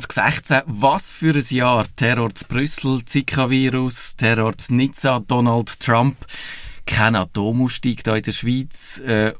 2016. 0.00 0.62
Was 0.66 1.10
für 1.10 1.34
ein 1.34 1.44
Jahr. 1.50 1.86
Terror 1.96 2.34
zu 2.34 2.46
Brüssel, 2.46 3.04
Zika-Virus, 3.04 4.16
Terror 4.16 4.56
zu 4.56 4.74
Nizza, 4.74 5.20
Donald 5.26 5.80
Trump, 5.80 6.16
kein 6.84 7.16
Atomausstieg 7.16 8.02
hier 8.04 8.16
in 8.16 8.22
der 8.22 8.32
Schweiz. 8.32 8.98
Äh, 9.00 9.32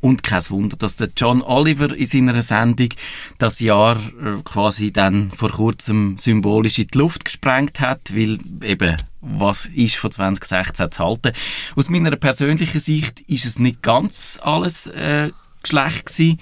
und 0.00 0.22
kein 0.22 0.42
Wunder, 0.50 0.76
dass 0.76 0.96
der 0.96 1.08
John 1.16 1.42
Oliver 1.42 1.94
in 1.96 2.06
seiner 2.06 2.42
Sendung 2.42 2.90
das 3.38 3.60
Jahr 3.60 3.96
äh, 3.96 4.42
quasi 4.44 4.92
dann 4.92 5.30
vor 5.32 5.50
kurzem 5.50 6.16
symbolisch 6.18 6.78
in 6.78 6.88
die 6.88 6.98
Luft 6.98 7.24
gesprengt 7.24 7.80
hat, 7.80 8.14
weil 8.14 8.38
eben, 8.62 8.96
was 9.20 9.66
ist 9.66 9.96
von 9.96 10.10
2016 10.10 10.92
zu 10.92 11.04
halten? 11.04 11.32
Aus 11.74 11.88
meiner 11.88 12.14
persönlichen 12.16 12.78
Sicht 12.78 13.20
ist 13.20 13.46
es 13.46 13.58
nicht 13.58 13.82
ganz 13.82 14.38
alles 14.42 14.86
äh, 14.86 15.32
schlecht 15.64 16.06
gewesen. 16.06 16.38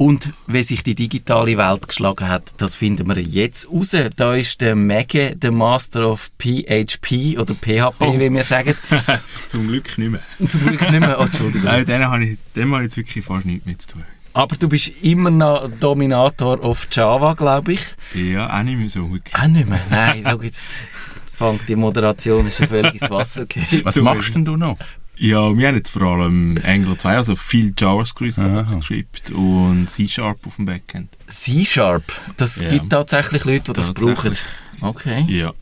Und 0.00 0.32
wie 0.46 0.62
sich 0.62 0.82
die 0.82 0.94
digitale 0.94 1.58
Welt 1.58 1.86
geschlagen 1.86 2.26
hat, 2.26 2.54
das 2.56 2.74
finden 2.74 3.06
wir 3.06 3.20
jetzt 3.20 3.70
raus. 3.70 3.94
Da 4.16 4.34
ist 4.34 4.62
der 4.62 4.74
Mege, 4.74 5.36
der 5.36 5.52
Master 5.52 6.08
of 6.08 6.30
PHP 6.38 7.38
oder 7.38 7.54
PHP, 7.54 8.00
oh. 8.00 8.18
wie 8.18 8.32
wir 8.32 8.42
sagen. 8.42 8.74
Zum 9.46 9.68
Glück 9.68 9.98
nicht 9.98 10.10
mehr. 10.10 10.22
Zum 10.48 10.64
Glück 10.64 10.80
nicht 10.90 11.00
mehr, 11.00 11.20
oh, 11.20 11.24
Entschuldigung. 11.24 11.66
Nein, 11.66 11.84
dem 11.84 12.02
habe 12.02 12.24
ich, 12.24 12.38
dem 12.56 12.72
habe 12.72 12.84
ich 12.84 12.96
jetzt 12.96 12.96
wirklich 12.96 13.22
fast 13.22 13.44
nichts 13.44 13.66
mit 13.66 13.82
zu 13.82 13.88
tun. 13.88 14.04
Aber 14.32 14.56
du 14.56 14.70
bist 14.70 14.90
immer 15.02 15.30
noch 15.30 15.68
Dominator 15.78 16.64
auf 16.64 16.88
Java, 16.90 17.34
glaube 17.34 17.74
ich. 17.74 17.84
Ja, 18.14 18.58
auch 18.58 18.62
nicht 18.62 18.78
mehr 18.78 18.88
so. 18.88 19.12
Wirklich. 19.12 19.34
Auch 19.34 19.48
nicht 19.48 19.68
mehr? 19.68 19.80
Nein, 19.90 20.22
schau 20.24 20.40
jetzt 20.40 20.68
fängt 21.40 21.68
die 21.68 21.76
Moderation 21.76 22.46
ist 22.46 22.58
schon 22.58 22.68
völlig 22.68 23.00
ins 23.00 23.10
Wasser 23.10 23.46
gegeben. 23.46 23.84
Was 23.84 23.96
machst 23.96 24.34
denn 24.34 24.44
du 24.44 24.56
noch? 24.56 24.76
Ja, 25.22 25.54
wir 25.54 25.68
haben 25.68 25.76
jetzt 25.76 25.90
vor 25.90 26.00
allem 26.00 26.58
Angular 26.64 26.98
2, 26.98 27.16
also 27.16 27.36
viel 27.36 27.74
JavaScript 27.76 28.38
Script 28.82 29.30
und 29.32 29.86
C-Sharp 29.86 30.46
auf 30.46 30.56
dem 30.56 30.64
Backend. 30.64 31.10
C-Sharp? 31.26 32.04
Das 32.38 32.58
ja. 32.58 32.68
gibt 32.68 32.88
tatsächlich 32.88 33.44
Leute, 33.44 33.64
die 33.64 33.72
das 33.74 33.92
brauchen? 33.92 34.34
Okay. 34.80 35.26
Ja. 35.28 35.52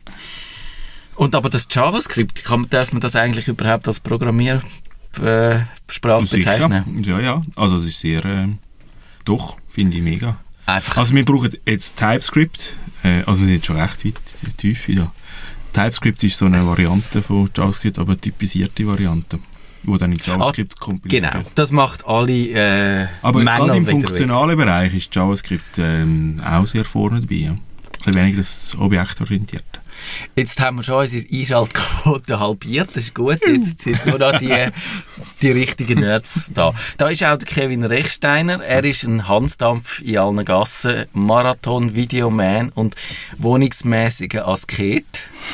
Und 1.15 1.35
aber 1.35 1.49
das 1.49 1.67
JavaScript, 1.69 2.45
kann, 2.45 2.67
darf 2.69 2.93
man 2.93 3.01
das 3.01 3.17
eigentlich 3.17 3.49
überhaupt 3.49 3.85
als 3.89 3.99
Programmiersprache 3.99 4.65
äh, 5.21 6.21
bezeichnen? 6.21 7.03
Ja, 7.03 7.19
ja. 7.19 7.41
Also 7.57 7.75
es 7.75 7.85
ist 7.85 7.99
sehr, 7.99 8.23
äh, 8.23 8.47
doch, 9.25 9.57
finde 9.67 9.97
ich 9.97 10.03
mega. 10.03 10.37
Einfach. 10.67 10.95
Also 10.95 11.13
wir 11.13 11.25
brauchen 11.25 11.49
jetzt 11.65 11.97
TypeScript, 11.97 12.77
äh, 13.03 13.23
also 13.25 13.41
wir 13.41 13.47
sind 13.47 13.55
jetzt 13.55 13.65
schon 13.65 13.75
recht 13.77 14.05
weit 14.05 14.21
tief 14.55 14.87
da. 14.95 15.11
TypeScript 15.73 16.23
ist 16.23 16.37
so 16.37 16.45
eine 16.45 16.65
Variante 16.65 17.21
von 17.21 17.49
JavaScript, 17.53 17.99
aber 17.99 18.13
eine 18.13 18.21
typisierte 18.21 18.87
Variante 18.87 19.37
wo 19.83 19.97
dann 19.97 20.11
in 20.11 20.19
JavaScript 20.23 20.73
ah, 20.77 20.83
kompiliert 20.83 21.31
Genau, 21.31 21.43
das 21.55 21.71
macht 21.71 22.05
alle 22.05 22.33
äh, 22.33 23.07
Aber 23.21 23.43
gerade 23.43 23.77
im 23.77 23.85
funktionalen 23.85 24.57
Bereich 24.57 24.93
ist 24.93 25.13
JavaScript 25.13 25.77
ähm, 25.77 26.41
auch 26.45 26.67
sehr 26.67 26.85
vorne 26.85 27.21
dabei. 27.21 27.35
Ja. 27.35 27.51
Ein 27.51 27.59
bisschen 27.97 28.15
weniger 28.15 28.37
das 28.37 28.75
objektorientiert. 28.79 29.63
Jetzt 30.35 30.59
haben 30.59 30.77
wir 30.77 30.83
schon 30.83 31.01
unsere 31.01 31.25
Einschaltquote 31.31 32.39
halbiert, 32.39 32.95
das 32.95 33.05
ist 33.05 33.15
gut. 33.15 33.39
Jetzt 33.45 33.81
sind 33.81 34.05
nur 34.05 34.17
noch 34.17 34.37
die, 34.39 34.67
die 35.41 35.51
richtigen 35.51 35.99
Nerds 35.99 36.51
da. 36.53 36.73
Da 36.97 37.09
ist 37.09 37.23
auch 37.23 37.37
der 37.37 37.47
Kevin 37.47 37.83
Rechsteiner. 37.83 38.63
Er 38.63 38.83
ist 38.83 39.03
ein 39.03 39.27
Hansdampf 39.27 40.01
in 40.01 40.17
allen 40.17 40.45
Gassen, 40.45 41.05
Marathon-Videoman 41.13 42.69
und 42.69 42.95
wohnungsmäßiger 43.37 44.47
Asket. 44.47 45.05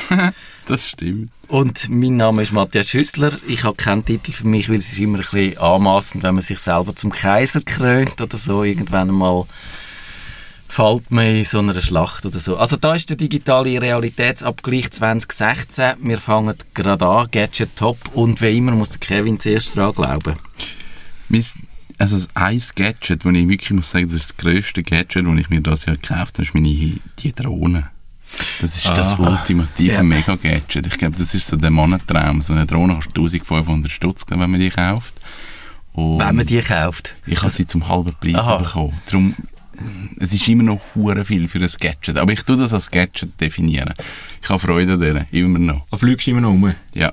das 0.72 0.88
stimmt. 0.88 1.30
Und 1.48 1.88
mein 1.88 2.16
Name 2.16 2.42
ist 2.42 2.52
Matthias 2.52 2.90
Schüssler. 2.90 3.38
Ich 3.46 3.64
habe 3.64 3.76
keinen 3.76 4.04
Titel 4.04 4.32
für 4.32 4.46
mich, 4.46 4.68
weil 4.68 4.76
es 4.76 4.92
ist 4.92 4.98
immer 4.98 5.18
ein 5.18 5.24
bisschen 5.30 5.58
anmassend, 5.58 6.22
wenn 6.22 6.34
man 6.34 6.42
sich 6.42 6.58
selber 6.58 6.94
zum 6.94 7.12
Kaiser 7.12 7.60
krönt 7.60 8.20
oder 8.20 8.36
so 8.36 8.64
irgendwann 8.64 9.08
einmal 9.08 9.46
fällt 10.68 11.10
man 11.10 11.24
in 11.24 11.44
so 11.44 11.60
einer 11.60 11.80
Schlacht 11.80 12.26
oder 12.26 12.38
so. 12.38 12.56
Also 12.56 12.76
da 12.76 12.94
ist 12.94 13.08
der 13.08 13.16
digitale 13.16 13.80
Realitätsabgleich 13.80 14.90
2016. 14.90 15.94
Wir 16.00 16.18
fangen 16.18 16.54
gerade 16.74 17.06
an, 17.06 17.28
Gadget 17.30 17.76
Top 17.76 17.98
und 18.12 18.42
wie 18.42 18.58
immer 18.58 18.72
muss 18.72 18.90
der 18.90 19.00
Kevin 19.00 19.40
zuerst 19.40 19.76
dran 19.76 19.94
glauben. 19.94 20.36
Also 21.98 22.26
ein 22.34 22.62
Gadget, 22.74 23.24
wo 23.24 23.30
ich 23.30 23.48
wirklich 23.48 23.70
muss 23.70 23.90
sagen, 23.90 24.08
das 24.08 24.16
ist 24.16 24.30
das 24.30 24.36
grösste 24.36 24.82
Gadget, 24.82 25.24
das 25.26 25.38
ich 25.38 25.48
mir 25.48 25.60
das 25.62 25.86
Jahr 25.86 25.96
gekauft 25.96 26.34
habe, 26.34 26.42
ist 26.42 26.54
meine 26.54 26.98
die 27.18 27.32
Drohne. 27.32 27.90
Das 28.60 28.76
ist 28.76 28.88
ah, 28.88 28.94
das 28.94 29.18
ultimative 29.18 29.94
ja. 29.94 30.02
Mega-Gadget. 30.02 30.86
Ich 30.86 30.98
glaube, 30.98 31.16
das 31.18 31.34
ist 31.34 31.46
so 31.46 31.56
der 31.56 31.70
Mannentraum. 31.70 32.42
So 32.42 32.52
eine 32.52 32.66
Drohne 32.66 32.94
kostet 32.94 33.16
1500 33.16 33.90
Stutz, 33.90 34.24
wenn 34.28 34.38
man 34.38 34.60
die 34.60 34.70
kauft. 34.70 35.14
Und 35.92 36.18
wenn 36.18 36.36
man 36.36 36.46
die 36.46 36.60
kauft? 36.60 37.14
Ich 37.26 37.40
habe 37.40 37.50
sie 37.50 37.66
zum 37.66 37.88
halben 37.88 38.14
Preis 38.20 38.34
Aha. 38.34 38.56
bekommen. 38.56 38.92
Darum 39.10 39.34
es 40.18 40.32
ist 40.32 40.48
immer 40.48 40.62
noch 40.62 40.80
hure 40.94 41.24
viel 41.24 41.48
für 41.48 41.58
ein 41.58 41.70
Gadget. 41.80 42.16
Aber 42.16 42.32
ich 42.32 42.42
tue 42.42 42.56
das 42.56 42.72
als 42.72 42.90
Gadget 42.90 43.38
definieren. 43.40 43.92
Ich 44.42 44.48
habe 44.48 44.58
Freude 44.58 44.98
daran, 44.98 45.26
immer 45.30 45.58
noch. 45.58 45.86
Du 45.90 45.96
fliegst 45.96 46.26
immer 46.28 46.40
noch 46.40 46.50
um? 46.50 46.74
Ja. 46.94 47.12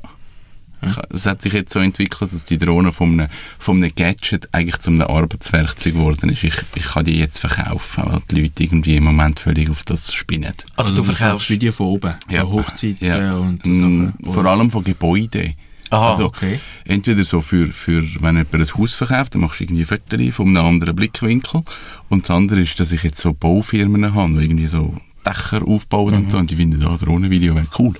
Es 1.13 1.25
hat 1.25 1.41
sich 1.41 1.53
jetzt 1.53 1.73
so 1.73 1.79
entwickelt, 1.79 2.33
dass 2.33 2.43
die 2.43 2.57
Drohne 2.57 2.91
von 2.91 3.19
einem, 3.19 3.29
von 3.59 3.77
einem 3.77 3.91
Gadget 3.95 4.49
eigentlich 4.53 4.79
zu 4.79 4.91
einem 4.91 5.01
Arbeitswerkzeug 5.03 5.93
geworden 5.93 6.29
ist. 6.29 6.43
Ich, 6.43 6.55
ich 6.75 6.83
kann 6.83 7.05
die 7.05 7.17
jetzt 7.17 7.39
verkaufen, 7.39 8.03
weil 8.05 8.21
die 8.29 8.41
Leute 8.41 8.63
irgendwie 8.63 8.95
im 8.95 9.05
Moment 9.05 9.39
völlig 9.39 9.69
auf 9.69 9.83
das 9.83 10.13
spinnen. 10.13 10.53
Also, 10.75 10.91
also 10.91 11.03
du 11.03 11.13
verkaufst 11.13 11.49
Video 11.49 11.71
von 11.71 11.87
oben? 11.87 12.13
Ja. 12.29 12.41
Von 12.41 12.51
Hochzeiten 12.51 13.07
ja. 13.07 13.33
und 13.35 13.63
so 13.63 13.71
mm, 13.71 14.13
Vor 14.29 14.45
allem 14.45 14.69
von 14.69 14.83
Gebäuden. 14.83 15.55
Aha, 15.89 16.09
also, 16.09 16.25
okay. 16.25 16.59
Entweder 16.85 17.23
so 17.23 17.39
für, 17.39 17.67
für, 17.67 18.01
wenn 18.19 18.35
jemand 18.35 18.53
ein 18.55 18.77
Haus 18.77 18.95
verkauft, 18.95 19.35
dann 19.35 19.41
machst 19.41 19.59
du 19.59 19.65
irgendwie 19.65 19.85
Fotos 19.85 20.35
von 20.35 20.47
einem 20.47 20.65
anderen 20.65 20.95
Blickwinkel. 20.95 21.63
Und 22.09 22.23
das 22.23 22.35
andere 22.35 22.61
ist, 22.61 22.79
dass 22.79 22.91
ich 22.91 23.03
jetzt 23.03 23.19
so 23.19 23.33
Baufirmen 23.33 24.13
habe, 24.15 24.33
die 24.33 24.43
irgendwie 24.43 24.67
so 24.67 24.95
Dächer 25.25 25.67
aufbauen 25.67 26.13
mhm. 26.13 26.23
und 26.23 26.31
so. 26.31 26.37
Und 26.37 26.51
die 26.51 26.55
finden, 26.55 26.79
da, 26.79 26.97
Drohnenvideo 26.97 27.55
wäre 27.55 27.67
cool. 27.79 27.93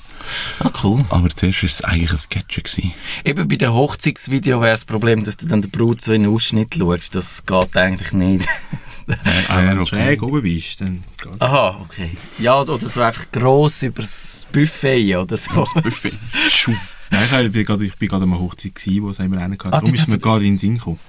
Ah, 0.59 0.71
cool. 0.83 1.03
Aber 1.09 1.29
zuerst 1.29 1.63
war 1.63 1.69
es 1.69 1.81
eigentlich 1.83 2.11
ein 2.11 2.17
Sketch. 2.17 2.63
Gewesen. 2.63 2.93
Eben 3.25 3.47
bei 3.47 3.55
dem 3.55 3.73
Hochzeitsvideo 3.73 4.61
wäre 4.61 4.71
das 4.71 4.85
Problem, 4.85 5.23
dass 5.23 5.37
du 5.37 5.47
dann 5.47 5.61
der 5.61 5.69
Brut 5.69 6.01
so 6.01 6.13
in 6.13 6.23
den 6.23 6.33
Ausschnitt 6.33 6.75
schaust. 6.75 7.15
Das 7.15 7.45
geht 7.45 7.77
eigentlich 7.77 8.13
nicht. 8.13 8.47
wenn 9.05 9.75
du 9.75 9.81
okay. 9.81 9.95
schräg 9.95 10.23
oben 10.23 10.41
bist, 10.41 10.81
dann 10.81 11.03
geht 11.21 11.41
Aha, 11.41 11.79
okay. 11.81 12.11
Ja, 12.39 12.61
oder 12.61 12.77
so 12.77 13.01
einfach 13.01 13.29
gross 13.31 13.83
über 13.83 14.01
das 14.01 14.47
Buffet 14.51 15.17
oder 15.17 15.37
so. 15.37 15.65
Das 15.73 15.83
Buffet. 15.83 16.13
Nein, 17.11 17.23
ich 17.23 17.31
war 17.31 17.63
gerade, 17.63 17.85
ich 17.85 17.95
bin 17.95 18.07
gerade 18.07 18.23
an 18.23 18.31
einer 18.31 18.41
Hochzeit, 18.41 18.73
gewesen, 18.73 19.03
wo 19.03 19.09
es 19.09 19.19
einmal 19.19 19.39
einen 19.39 19.53
hatte. 19.53 19.67
Ah, 19.67 19.81
Darum 19.81 19.93
ist 19.93 20.07
mir 20.07 20.17
gerade 20.17 20.45
in 20.45 20.53
den 20.53 20.57
Sinn 20.57 20.77
gekommen, 20.77 20.99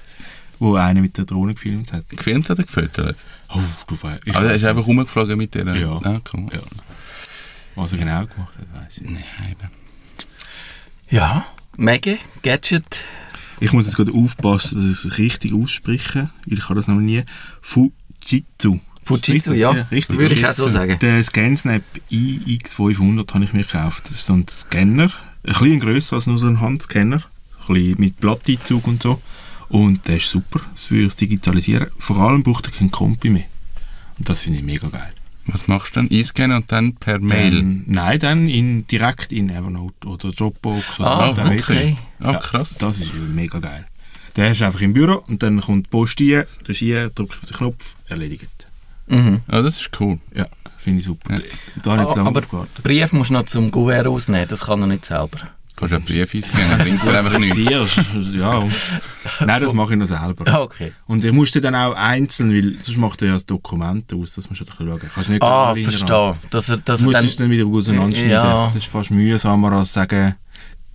wo 0.59 0.77
einer 0.77 1.01
mit 1.01 1.19
der 1.19 1.25
Drohne 1.25 1.55
gefilmt 1.55 1.93
hat. 1.93 2.09
Gefilmt 2.09 2.49
oder 2.51 2.63
gefüttert? 2.63 3.17
Oh, 3.49 3.61
du 3.87 4.01
weißt. 4.01 4.21
Also 4.29 4.49
er 4.49 4.55
ist 4.55 4.65
einfach 4.65 4.87
rumgeflogen 4.87 5.37
mit 5.37 5.55
der? 5.55 5.75
Ja. 5.77 6.01
Ah, 6.03 6.21
cool. 6.33 6.49
ja. 6.53 6.61
Was 7.75 7.93
er 7.93 7.99
genau 7.99 8.27
gemacht 8.27 8.57
hat, 8.59 8.83
weiß 8.83 8.99
ich 8.99 9.11
nicht. 9.11 9.25
Nein, 9.39 9.51
eben. 9.51 9.71
Ja, 11.11 11.45
Mega, 11.77 12.15
Gadget. 12.43 13.05
Ich 13.61 13.73
muss 13.73 13.87
jetzt 13.87 13.97
gerade 13.97 14.13
aufpassen, 14.13 14.79
dass 14.79 15.07
ich 15.07 15.13
es 15.13 15.19
richtig 15.19 15.53
ausspreche, 15.55 16.31
weil 16.47 16.59
ich 16.59 16.65
habe 16.65 16.77
das 16.77 16.89
noch 16.89 16.97
nie. 16.97 17.25
Fujitsu. 17.63 18.79
Fujitsu, 19.03 19.53
ja, 19.53 19.75
ja 19.75 19.87
richtig. 19.91 20.19
würde 20.19 20.35
ich 20.35 20.47
auch 20.47 20.53
so 20.53 20.69
sagen. 20.69 20.99
Der 21.01 21.23
ScanSnap 21.23 21.83
iX500 22.11 23.35
habe 23.35 23.45
ich 23.45 23.53
mir 23.53 23.65
gekauft. 23.65 24.05
Das 24.05 24.13
ist 24.13 24.27
so 24.27 24.35
ein 24.35 24.47
Scanner, 24.49 25.11
ein 25.45 25.53
bisschen 25.53 25.81
grösser 25.81 26.17
als 26.17 26.27
nur 26.27 26.39
so 26.39 26.47
ein 26.47 26.61
Handscanner, 26.61 27.23
ein 27.69 27.75
bisschen 27.75 28.01
mit 28.01 28.21
Blatteinzug 28.21 28.87
und 28.87 29.03
so. 29.03 29.21
Und 29.75 30.07
der 30.07 30.19
ist 30.19 30.31
super 30.31 30.61
für 30.77 31.03
das 31.03 31.17
Digitalisieren. 31.17 31.89
Vor 31.99 32.19
allem 32.19 32.45
braucht 32.45 32.67
er 32.67 32.73
keinen 32.73 32.93
Kompi 32.93 33.29
mehr. 33.29 33.47
Und 34.17 34.29
das 34.29 34.43
finde 34.43 34.61
ich 34.61 34.65
mega 34.65 34.87
geil. 34.87 35.13
Was 35.47 35.67
machst 35.67 35.97
du 35.97 36.01
dann? 36.01 36.11
Einscannen 36.17 36.59
und 36.59 36.71
dann 36.71 36.95
per 36.95 37.19
Mail? 37.19 37.57
Dann, 37.57 37.83
nein, 37.89 38.21
dann 38.21 38.49
in, 38.49 38.87
direkt 38.87 39.33
in 39.33 39.51
Evernote 39.51 40.07
oder 40.07 40.31
Dropbox. 40.31 41.01
Oder 41.01 41.09
ah, 41.09 41.31
okay. 41.31 41.97
Ah, 42.21 42.35
krass. 42.35 42.79
Ja, 42.81 42.87
das 42.87 43.01
ist 43.01 43.15
mega 43.15 43.59
geil. 43.59 43.85
Der 44.37 44.51
hast 44.51 44.61
du 44.61 44.65
einfach 44.65 44.81
im 44.81 44.93
Büro 44.93 45.25
und 45.27 45.43
dann 45.43 45.61
kommt 45.61 45.87
die 45.87 45.91
Post 45.91 46.21
rein, 46.21 46.45
drückst 46.63 47.19
drückst 47.19 47.43
auf 47.43 47.49
den 47.49 47.57
Knopf, 47.57 47.97
erledigt. 48.07 48.69
Mhm. 49.09 49.41
Ah, 49.49 49.61
das 49.61 49.81
ist 49.81 49.91
cool. 49.99 50.21
Ja, 50.37 50.47
finde 50.79 51.01
ich 51.01 51.05
super. 51.05 51.35
Ja. 51.35 51.41
Da 51.83 51.97
ah, 51.97 52.27
aber 52.27 52.43
Brief 52.85 53.13
musst 53.13 53.31
du 53.31 53.35
noch 53.35 53.47
zum 53.47 53.73
Gouverneur 53.73 54.13
ausnehmen, 54.13 54.47
das 54.47 54.67
kann 54.67 54.81
er 54.83 54.87
nicht 54.87 55.05
selber. 55.05 55.51
Kannst 55.77 55.91
du 55.91 55.97
einen 55.97 56.05
Brief 56.05 56.35
einscannen, 56.35 56.79
bringt 56.79 57.03
dir 57.03 57.19
einfach 57.19 57.39
nichts. 57.39 57.97
ja. 58.33 58.65
Nein, 59.41 59.63
das 59.63 59.73
mache 59.73 59.95
ich 59.95 59.99
noch 59.99 60.07
selber. 60.07 60.45
Ah, 60.47 60.61
okay. 60.61 60.93
Und 61.07 61.25
ich 61.25 61.33
musste 61.33 61.61
dann 61.61 61.75
auch 61.75 61.95
einzeln, 61.95 62.53
weil 62.53 62.81
sonst 62.81 62.97
macht 62.97 63.23
er 63.23 63.29
ja 63.29 63.35
das 63.35 63.45
Dokument 63.45 64.13
aus, 64.15 64.35
das 64.35 64.49
musst 64.49 64.61
du 64.61 64.67
schauen. 64.67 65.01
nicht 65.29 65.43
ah, 65.43 65.75
verstehe. 65.75 66.37
Dass 66.51 66.69
er, 66.69 66.77
dass 66.77 67.01
du 67.01 67.07
musst 67.07 67.25
es 67.25 67.37
dann 67.37 67.51
wieder 67.51 67.67
auseinanderschneiden. 67.67 68.31
Ja. 68.31 68.67
Das 68.67 68.77
ist 68.77 68.87
fast 68.87 69.11
mühsamer 69.11 69.73
als 69.73 69.93
sagen, 69.93 70.37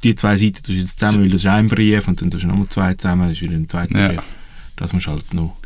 die 0.04 0.16
zwei 0.16 0.38
Seiten 0.38 0.64
tust 0.64 0.70
du 0.70 0.74
jetzt 0.74 1.00
zusammen, 1.00 1.24
weil 1.24 1.30
das 1.30 1.42
ist 1.42 1.48
ein 1.48 1.68
Brief 1.68 2.08
und 2.08 2.22
dann 2.22 2.32
tust 2.32 2.46
du 2.46 2.48
nochmal 2.48 2.70
zwei 2.70 2.94
zusammen, 2.94 3.28
das 3.28 3.34
ist 3.34 3.42
wieder 3.42 3.56
ein 3.56 3.68
zweiter 3.68 4.00
ja. 4.00 4.08
Brief. 4.08 4.24
Das 4.78 4.94
musst 4.94 5.08
du 5.08 5.12
halt 5.12 5.34
noch. 5.34 5.58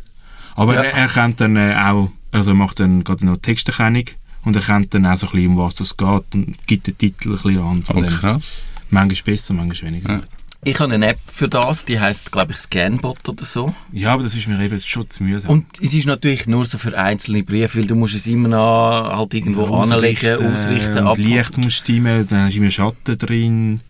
Aber 0.56 0.74
ja. 0.74 0.82
er, 0.82 0.92
er 0.92 1.08
kennt 1.08 1.40
dann 1.40 1.56
äh, 1.56 1.76
auch, 1.76 2.10
also 2.32 2.50
er 2.50 2.54
macht 2.54 2.80
dann 2.80 3.04
gerade 3.04 3.24
noch 3.26 3.38
Texterkennung 3.38 4.06
und 4.44 4.56
er 4.56 4.62
kennt 4.62 4.94
dann 4.94 5.06
auch 5.06 5.16
so 5.16 5.26
ein 5.26 5.32
bisschen, 5.32 5.48
um 5.50 5.58
was 5.58 5.74
das 5.76 5.96
geht 5.96 6.34
und 6.34 6.66
gibt 6.66 6.86
den 6.86 6.98
Titel 6.98 7.30
ein 7.30 7.42
bisschen 7.42 7.58
an. 7.58 7.82
Oh, 7.94 8.02
krass. 8.02 8.68
Manchmal 8.90 9.34
besser, 9.34 9.54
manchmal 9.54 9.92
weniger. 9.92 10.12
Ja. 10.12 10.22
Ich 10.66 10.80
habe 10.80 10.94
eine 10.94 11.08
App 11.08 11.18
für 11.26 11.46
das, 11.46 11.84
die 11.84 12.00
heißt 12.00 12.32
glaube 12.32 12.52
ich 12.52 12.58
Scanbot 12.58 13.28
oder 13.28 13.44
so. 13.44 13.74
Ja, 13.92 14.14
aber 14.14 14.22
das 14.22 14.34
ist 14.34 14.48
mir 14.48 14.58
eben 14.62 14.80
schon 14.80 15.08
zu 15.08 15.22
mühsam. 15.22 15.50
Und 15.50 15.66
es 15.80 15.92
ist 15.92 16.06
natürlich 16.06 16.46
nur 16.46 16.64
so 16.64 16.78
für 16.78 16.96
einzelne 16.98 17.42
Briefe, 17.42 17.80
weil 17.80 17.86
du 17.86 17.94
musst 17.94 18.14
es 18.14 18.26
immer 18.26 18.48
noch 18.48 19.10
halt 19.14 19.34
irgendwo 19.34 19.64
anlegen, 19.76 20.54
ausrichten. 20.54 21.06
Und 21.06 21.18
Licht 21.18 21.58
muss 21.58 21.74
stimmen, 21.74 22.26
dann 22.28 22.46
hast 22.46 22.54
du 22.54 22.58
immer 22.60 22.70
Schatten 22.70 23.18
drin. 23.18 23.80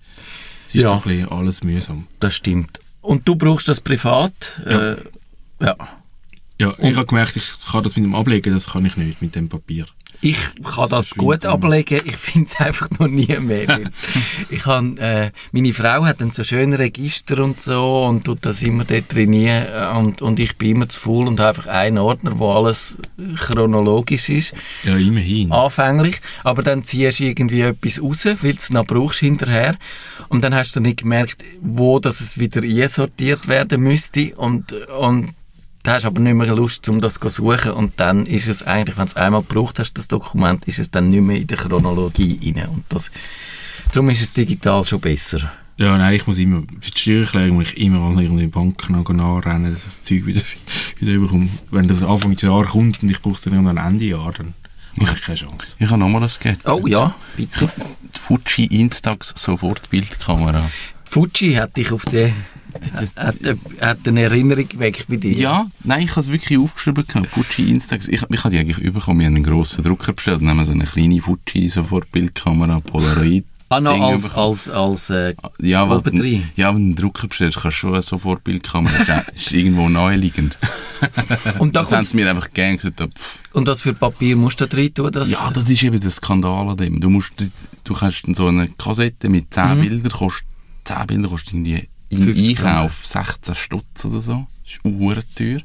Es 0.67 0.75
ist 0.75 0.83
ja. 0.83 0.89
so 0.89 0.95
ein 0.97 1.03
bisschen 1.03 1.29
alles 1.29 1.63
mühsam. 1.63 2.09
Das 2.19 2.35
stimmt. 2.35 2.81
Und 3.03 3.29
du 3.29 3.37
brauchst 3.37 3.69
das 3.69 3.81
privat? 3.81 4.61
Ja. 4.65 4.93
Äh, 4.93 4.97
ja. 5.61 5.77
Ja, 6.61 6.75
ich 6.79 6.97
habe 6.97 7.07
gemerkt, 7.07 7.37
ich 7.37 7.51
kann 7.71 7.83
das 7.83 7.97
mit 7.97 8.05
dem 8.05 8.15
Ablegen, 8.15 8.53
das 8.53 8.71
kann 8.71 8.85
ich 8.85 8.97
nicht 8.97 9.21
mit 9.21 9.35
dem 9.35 9.49
Papier. 9.49 9.87
Ich 10.21 10.39
kann 10.63 10.89
das, 10.89 11.11
das 11.11 11.15
gut 11.15 11.45
ablegen, 11.45 12.01
ich 12.05 12.17
finde 12.17 12.49
es 12.49 12.61
einfach 12.61 12.89
noch 12.99 13.09
nie 13.09 13.37
mehr. 13.39 13.81
ich 14.51 14.67
habe, 14.67 14.95
äh, 14.99 15.31
meine 15.53 15.73
Frau 15.73 16.05
hat 16.05 16.21
dann 16.21 16.33
so 16.33 16.45
schöne 16.45 16.79
Register 16.79 17.43
und 17.43 17.61
so 17.61 18.05
und 18.05 18.25
tut 18.25 18.39
das 18.43 18.63
immer 18.63 18.85
dort 18.85 19.09
trainieren 19.09 19.67
und, 19.97 20.23
und 20.23 20.39
ich 20.41 20.57
bin 20.57 20.77
immer 20.77 20.89
zu 20.89 20.99
faul 20.99 21.27
und 21.27 21.41
habe 21.41 21.49
einfach 21.49 21.67
einen 21.67 21.99
Ordner, 21.99 22.39
wo 22.39 22.53
alles 22.53 22.99
chronologisch 23.37 24.29
ist. 24.29 24.55
Ja, 24.85 24.97
immerhin. 24.97 25.53
Anfänglich. 25.53 26.21
Aber 26.43 26.63
dann 26.63 26.85
ziehst 26.85 27.21
du 27.21 27.25
irgendwie 27.25 27.61
etwas 27.63 28.03
raus, 28.03 28.25
weil 28.25 28.53
du 28.53 28.59
es 28.59 28.71
noch 28.71 28.87
brauchst 28.87 29.21
hinterher. 29.21 29.77
Und 30.29 30.43
dann 30.43 30.55
hast 30.55 30.75
du 30.77 30.81
nicht 30.81 31.03
gemerkt, 31.03 31.45
wo 31.61 31.99
das 31.99 32.21
es 32.21 32.39
wieder 32.39 32.63
einsortiert 32.63 33.49
werden 33.49 33.83
müsste 33.83 34.35
und, 34.37 34.73
und 34.73 35.35
da 35.85 35.93
hast 35.93 36.03
du 36.03 36.09
aber 36.09 36.21
nicht 36.21 36.35
mehr 36.35 36.55
Lust, 36.57 36.89
um 36.89 37.01
das 37.01 37.21
zu 37.21 37.29
suchen 37.29 37.73
und 37.73 37.93
dann 38.01 38.27
ist 38.27 38.49
es 38.49 38.63
eigentlich, 38.63 38.97
wenn 38.97 39.05
du 39.05 39.11
es 39.11 39.17
einmal 39.17 39.43
gebraucht 39.43 39.79
hast, 39.79 39.93
das 39.93 40.09
Dokument, 40.09 40.65
ist 40.67 40.79
es 40.79 40.91
dann 40.91 41.11
nicht 41.11 41.21
mehr 41.21 41.37
in 41.37 41.47
der 41.47 41.59
Chronologie 41.59 42.41
rein 42.57 42.69
und 42.69 42.85
das, 42.89 43.13
darum 43.93 44.09
ist 44.09 44.23
es 44.23 44.33
digital 44.33 44.87
schon 44.87 45.01
besser. 45.01 45.53
Ja, 45.77 45.99
nein, 45.99 46.15
ich 46.15 46.27
muss 46.27 46.39
immer, 46.39 46.63
für 46.81 46.91
die 46.91 46.99
Steuererklärung 46.99 47.57
muss 47.57 47.73
ich 47.73 47.79
immer 47.79 48.01
an 48.01 48.19
irgendeine 48.19 48.49
Bank 48.49 48.89
nachrennen, 48.89 49.73
dass 49.73 49.81
ich 49.81 49.85
das 49.85 50.03
Zeug 50.03 50.25
wieder, 50.25 50.41
wieder 51.01 51.13
überkomme. 51.13 51.49
Wenn 51.71 51.87
das 51.87 52.03
Anfang 52.03 52.35
des 52.35 52.43
Jahres 52.43 52.71
kommt 52.71 53.03
und 53.03 53.11
ich 53.11 53.21
brauche 53.21 53.35
es 53.35 53.43
dann 53.43 53.53
irgendwann 53.53 53.77
Ende 53.77 54.05
Jahr, 54.05 54.33
dann 54.33 54.55
habe 55.01 55.17
ich 55.17 55.23
keine 55.23 55.37
Chance. 55.37 55.77
Ich 55.79 55.89
habe 55.89 55.99
nochmal 55.99 56.23
das 56.23 56.39
Geld. 56.39 56.61
Oh 56.65 56.87
ja, 56.87 57.15
bitte. 57.37 57.69
Die 58.15 58.19
Fuji 58.19 58.67
Instax 58.67 59.35
Sofortbildkamera. 59.37 60.71
Fuji 61.05 61.55
hat 61.55 61.77
dich 61.77 61.91
auf 61.91 62.05
den 62.05 62.33
hat, 63.17 63.37
hat 63.81 63.99
eine 64.07 64.23
Erinnerung 64.23 64.69
geweckt 64.69 65.07
bei 65.09 65.17
dir? 65.17 65.33
Ja, 65.33 65.67
nein, 65.83 66.03
ich 66.03 66.11
habe 66.11 66.21
es 66.21 66.31
wirklich 66.31 66.59
aufgeschrieben. 66.59 67.05
Fuji 67.27 67.71
Instax. 67.71 68.09
Ich, 68.09 68.23
ich 68.23 68.45
habe 68.45 68.51
die 68.51 68.59
eigentlich 68.59 68.93
bekommen. 68.93 69.21
Wir 69.21 69.27
haben 69.27 69.37
einen 69.37 69.45
grossen 69.45 69.85
Drucker 69.85 70.13
bestellt. 70.13 70.41
Dann 70.41 70.51
haben 70.51 70.59
wir 70.59 70.65
so 70.65 70.73
eine 70.73 70.85
kleine 70.85 71.21
Fuji 71.21 71.69
Sofortbildkamera, 71.69 72.81
Polaroid. 72.81 73.45
Ah, 73.71 73.81
noch 73.81 73.99
als, 74.01 74.31
als, 74.35 74.69
als 74.69 75.11
äh, 75.11 75.35
ja, 75.61 75.89
weil, 75.89 76.03
ja, 76.55 76.69
wenn 76.69 76.75
du 76.75 76.87
einen 76.87 76.97
Drucker 76.97 77.29
bestellst, 77.29 77.59
kannst 77.61 77.79
du 77.79 77.81
schon 77.81 77.95
eine 77.95 78.03
Sofortbildkamera. 78.03 79.05
das 79.05 79.25
ist 79.35 79.53
irgendwo 79.53 79.89
naheliegend. 79.89 80.59
und 81.59 81.75
da 81.75 81.81
das 81.81 81.93
haben 81.93 82.05
sie 82.05 82.17
mir 82.17 82.31
einfach 82.31 82.53
gern 82.53 82.77
gesagt. 82.77 83.03
Und 83.53 83.67
das 83.67 83.81
für 83.81 83.95
Papier 83.95 84.37
musst 84.37 84.61
du 84.61 84.67
da 84.67 84.77
drin 84.77 84.95
tun? 84.95 85.11
Dass 85.11 85.31
ja, 85.31 85.51
das 85.51 85.69
ist 85.69 85.83
eben 85.83 85.99
der 85.99 86.11
Skandal 86.11 86.69
an 86.69 86.77
dem. 86.77 87.01
Du, 87.01 87.11
musst, 87.11 87.33
du 87.85 87.95
kannst 87.95 88.25
so 88.35 88.47
eine 88.47 88.69
Kassette 88.69 89.29
mit 89.29 89.53
10 89.53 89.79
mhm. 89.79 89.81
Bildern, 89.81 90.13
kostet, 90.13 90.47
10 90.85 91.07
Bilder 91.07 91.29
kostet 91.29 91.55
irgendwie 91.55 91.89
im 92.19 92.49
Einkauf 92.49 93.05
16 93.07 93.55
Stutz 93.55 94.05
oder 94.05 94.21
so. 94.21 94.47
Das 94.63 94.73
ist 94.73 94.85
uhrenteuer. 94.85 95.61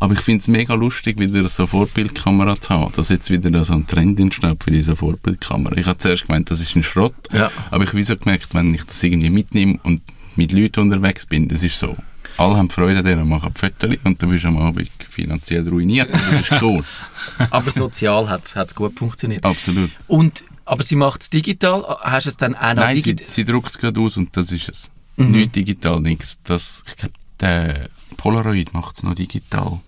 Aber 0.00 0.14
ich 0.14 0.20
finde 0.20 0.42
es 0.42 0.48
mega 0.48 0.74
lustig, 0.74 1.18
wieder 1.18 1.48
so 1.48 1.66
Vorbildkamera 1.66 2.60
zu 2.60 2.70
haben. 2.70 2.92
Dass 2.94 3.08
jetzt 3.08 3.30
wieder 3.30 3.64
so 3.64 3.72
ein 3.74 3.86
Trend 3.86 4.20
entsteht 4.20 4.62
für 4.62 4.70
diese 4.70 4.94
Vorbildkamera. 4.94 5.76
Ich 5.76 5.86
habe 5.86 5.98
zuerst 5.98 6.26
gemeint, 6.26 6.50
das 6.50 6.60
ist 6.60 6.76
ein 6.76 6.84
Schrott. 6.84 7.14
Ja. 7.32 7.50
Aber 7.70 7.82
ich 7.82 7.90
habe 7.90 8.02
so 8.02 8.16
gemerkt, 8.16 8.54
wenn 8.54 8.74
ich 8.74 8.84
das 8.84 9.02
irgendwie 9.02 9.30
mitnehme 9.30 9.80
und 9.82 10.00
mit 10.36 10.52
Leuten 10.52 10.80
unterwegs 10.80 11.26
bin, 11.26 11.48
das 11.48 11.64
ist 11.64 11.78
so. 11.78 11.96
Alle 12.36 12.56
haben 12.56 12.70
Freude 12.70 13.02
daran, 13.02 13.28
machen 13.28 13.52
Fotos 13.52 13.96
und 14.04 14.22
du 14.22 14.28
bist 14.28 14.44
am 14.44 14.56
Abend 14.58 14.88
finanziell 15.10 15.68
ruiniert. 15.68 16.08
Das 16.12 16.48
ist 16.48 16.62
cool. 16.62 16.84
aber 17.50 17.70
sozial 17.72 18.28
hat 18.28 18.44
es 18.54 18.74
gut 18.76 18.96
funktioniert. 18.96 19.44
Absolut. 19.44 19.90
Und, 20.06 20.44
aber 20.64 20.84
sie 20.84 20.94
macht 20.94 21.22
es 21.22 21.30
digital? 21.30 21.82
Hast 22.00 22.26
du 22.26 22.30
es 22.30 22.36
dann 22.36 22.54
auch 22.54 22.74
noch 22.74 22.84
Nein, 22.84 23.02
sie, 23.02 23.16
sie 23.26 23.44
druckt 23.44 23.70
es 23.70 23.78
gerade 23.78 23.98
aus 24.00 24.16
und 24.16 24.36
das 24.36 24.52
ist 24.52 24.68
es. 24.68 24.90
Mhm. 25.18 25.32
Nicht 25.32 25.56
digital, 25.56 26.00
nichts. 26.00 26.38
Das, 26.44 26.84
ich 26.86 26.96
glaube, 26.96 27.14
der 27.40 27.88
Polaroid 28.16 28.72
macht 28.72 28.96
es 28.96 29.02
noch 29.02 29.14
digital. 29.14 29.80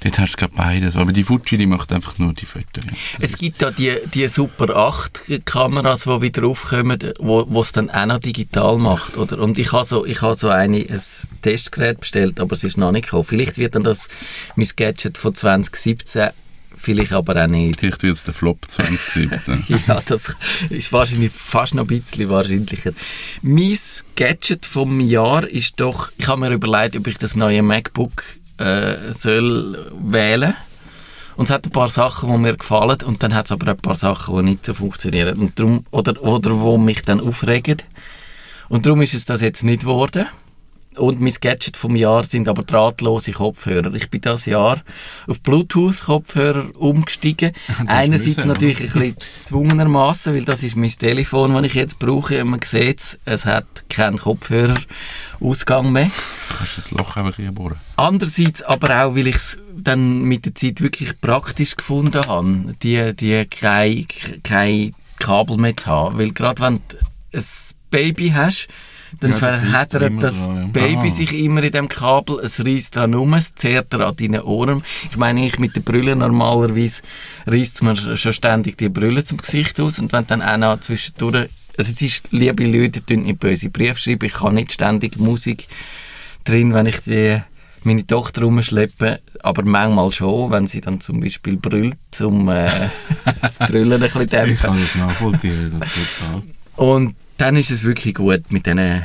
Dort 0.00 0.18
hast 0.18 0.34
du 0.34 0.36
gerade 0.36 0.52
beides. 0.54 0.96
Aber 0.96 1.12
die 1.12 1.24
Fuji, 1.24 1.56
die 1.56 1.66
macht 1.66 1.92
einfach 1.92 2.18
nur 2.18 2.32
die 2.32 2.46
Fotos. 2.46 2.84
Es 3.18 3.38
gibt 3.38 3.62
ja 3.62 3.70
die, 3.70 3.94
die 4.14 4.28
Super 4.28 4.76
8 4.76 5.44
Kameras, 5.44 6.04
die 6.04 6.22
wieder 6.22 6.42
raufkommen, 6.42 6.98
wo 7.18 7.60
es 7.60 7.72
dann 7.72 7.90
auch 7.90 8.06
noch 8.06 8.18
digital 8.18 8.78
macht. 8.78 9.16
Oder? 9.16 9.38
Und 9.38 9.58
ich 9.58 9.72
habe 9.72 9.84
so, 9.84 10.04
ich 10.04 10.22
habe 10.22 10.34
so 10.34 10.48
eine, 10.48 10.78
ein 10.78 11.00
Testgerät 11.42 12.00
bestellt, 12.00 12.40
aber 12.40 12.52
es 12.52 12.62
ist 12.62 12.76
noch 12.76 12.92
nicht 12.92 13.06
gekommen. 13.06 13.24
Vielleicht 13.24 13.58
wird 13.58 13.74
dann 13.74 13.82
das 13.82 14.08
mein 14.54 14.68
Gadget 14.76 15.18
von 15.18 15.34
2017 15.34 16.30
vielleicht 16.76 17.12
aber 17.12 17.42
auch 17.42 17.48
nicht. 17.48 17.80
Vielleicht 17.80 18.02
wird 18.02 18.14
es 18.14 18.24
der 18.24 18.34
Flop 18.34 18.58
2017. 18.66 19.64
ja, 19.88 20.00
das 20.06 20.36
ist 20.70 20.92
wahrscheinlich 20.92 21.32
fast 21.32 21.74
noch 21.74 21.84
ein 21.84 21.86
bisschen 21.88 22.28
wahrscheinlicher. 22.28 22.92
Mein 23.42 23.78
Gadget 24.14 24.66
vom 24.66 25.00
Jahr 25.00 25.46
ist 25.48 25.80
doch, 25.80 26.12
ich 26.16 26.28
habe 26.28 26.40
mir 26.40 26.52
überlegt, 26.52 26.96
ob 26.96 27.06
ich 27.06 27.18
das 27.18 27.36
neue 27.36 27.62
MacBook 27.62 28.22
äh, 28.58 29.12
soll 29.12 29.90
wählen 30.00 30.54
und 31.36 31.46
es 31.46 31.50
hat 31.54 31.66
ein 31.66 31.70
paar 31.70 31.88
Sachen, 31.88 32.30
die 32.30 32.38
mir 32.38 32.56
gefallen 32.56 32.98
und 33.04 33.22
dann 33.22 33.34
hat 33.34 33.46
es 33.46 33.52
aber 33.52 33.70
ein 33.70 33.76
paar 33.76 33.94
Sachen, 33.94 34.36
die 34.36 34.42
nicht 34.42 34.64
so 34.64 34.72
funktionieren 34.72 35.38
und 35.38 35.58
darum, 35.58 35.84
oder, 35.90 36.20
oder 36.22 36.58
wo 36.60 36.78
mich 36.78 37.02
dann 37.02 37.20
aufregen. 37.20 37.76
Und 38.68 38.86
darum 38.86 39.02
ist 39.02 39.14
es 39.14 39.26
das 39.26 39.42
jetzt 39.42 39.62
nicht 39.62 39.82
geworden. 39.82 40.26
Und 40.96 41.20
mein 41.20 41.34
Gadget 41.40 41.76
vom 41.76 41.94
Jahr 41.94 42.24
sind 42.24 42.48
aber 42.48 42.62
drahtlose 42.62 43.32
Kopfhörer. 43.32 43.92
Ich 43.94 44.08
bin 44.08 44.20
das 44.22 44.46
Jahr 44.46 44.78
auf 45.26 45.40
Bluetooth-Kopfhörer 45.42 46.74
umgestiegen. 46.76 47.52
Einerseits 47.86 48.36
müssen, 48.36 48.48
natürlich 48.48 48.80
ein 48.80 48.86
bisschen 48.86 49.16
zwungenermaßen, 49.42 50.34
weil 50.34 50.44
das 50.44 50.62
ist 50.62 50.76
mein 50.76 50.90
Telefon, 50.90 51.54
das 51.54 51.66
ich 51.66 51.74
jetzt 51.74 51.98
brauche. 51.98 52.42
Man 52.44 52.60
sieht 52.62 53.00
es, 53.00 53.18
es 53.24 53.44
hat 53.44 53.66
keinen 53.88 54.18
Kopfhörerausgang 54.18 55.92
mehr. 55.92 56.10
Kannst 56.56 56.72
du 56.72 56.80
das 56.80 56.90
Loch 56.92 57.16
einfach 57.16 57.38
bohren? 57.52 57.76
Andererseits 57.96 58.62
aber 58.62 59.04
auch, 59.04 59.16
weil 59.16 59.26
ich 59.26 59.36
es 59.36 59.58
dann 59.74 60.22
mit 60.22 60.46
der 60.46 60.54
Zeit 60.54 60.80
wirklich 60.80 61.20
praktisch 61.20 61.76
gefunden 61.76 62.26
habe, 62.26 62.74
die, 62.82 63.14
die 63.14 63.44
kein, 63.46 64.06
kein 64.42 64.94
Kabel 65.18 65.58
mehr 65.58 65.76
zu 65.76 65.86
haben. 65.86 66.18
Weil 66.18 66.32
gerade 66.32 66.62
wenn 66.62 66.80
du 66.88 66.96
ein 67.34 67.44
Baby 67.90 68.30
hast, 68.30 68.68
dann 69.20 69.32
ja, 69.32 69.36
verheddert 69.36 70.22
das 70.22 70.44
dran, 70.44 70.56
ja. 70.56 70.66
Baby 70.66 71.08
ah. 71.08 71.10
sich 71.10 71.32
immer 71.32 71.62
in 71.62 71.72
dem 71.72 71.88
Kabel, 71.88 72.40
es 72.40 72.64
reißt 72.64 72.96
dran 72.96 73.14
um, 73.14 73.34
es 73.34 73.54
zehrt 73.54 73.94
an 73.94 74.16
deinen 74.16 74.42
Ohren. 74.42 74.82
Ich 75.10 75.16
meine, 75.16 75.44
ich 75.46 75.58
mit 75.58 75.76
der 75.76 75.80
Brille 75.80 76.16
normalerweise 76.16 77.02
reißt 77.46 77.82
mir 77.82 78.16
schon 78.16 78.32
ständig 78.32 78.76
die 78.78 78.88
Brille 78.88 79.24
zum 79.24 79.38
Gesicht 79.38 79.80
aus 79.80 79.98
und 79.98 80.12
wenn 80.12 80.26
dann 80.26 80.42
auch 80.42 80.56
noch 80.56 80.80
zwischendurch, 80.80 81.48
also 81.78 81.92
es 81.92 82.02
ist, 82.02 82.28
liebe 82.30 82.64
Leute, 82.64 83.04
tun 83.04 83.24
nicht 83.24 83.40
böse 83.40 83.70
Briefe 83.70 83.98
schreiben, 83.98 84.26
ich 84.26 84.34
kann 84.34 84.54
nicht 84.54 84.72
ständig 84.72 85.18
Musik 85.18 85.68
drin, 86.44 86.74
wenn 86.74 86.86
ich 86.86 87.00
die 87.00 87.40
meine 87.86 88.06
Tochter 88.06 88.42
rumschleppe, 88.42 89.20
aber 89.42 89.62
manchmal 89.64 90.10
schon, 90.12 90.50
wenn 90.50 90.66
sie 90.66 90.80
dann 90.80 91.00
zum 91.00 91.20
Beispiel 91.20 91.56
brüllt, 91.56 91.96
um 92.20 92.48
äh, 92.48 92.68
das 93.40 93.58
Brüllen 93.58 93.92
ein 93.92 94.00
bisschen 94.00 94.26
dämpfen. 94.26 94.54
Ich 94.54 94.60
kann 94.60 94.80
das 94.80 94.94
nachvollziehen, 94.96 95.74
das 95.78 95.88
total. 95.94 96.42
Und 96.76 97.14
dann 97.38 97.56
ist 97.56 97.70
es 97.70 97.84
wirklich 97.84 98.14
gut 98.14 98.50
mit 98.50 98.66
diesen 98.66 98.78
äh, 98.78 99.02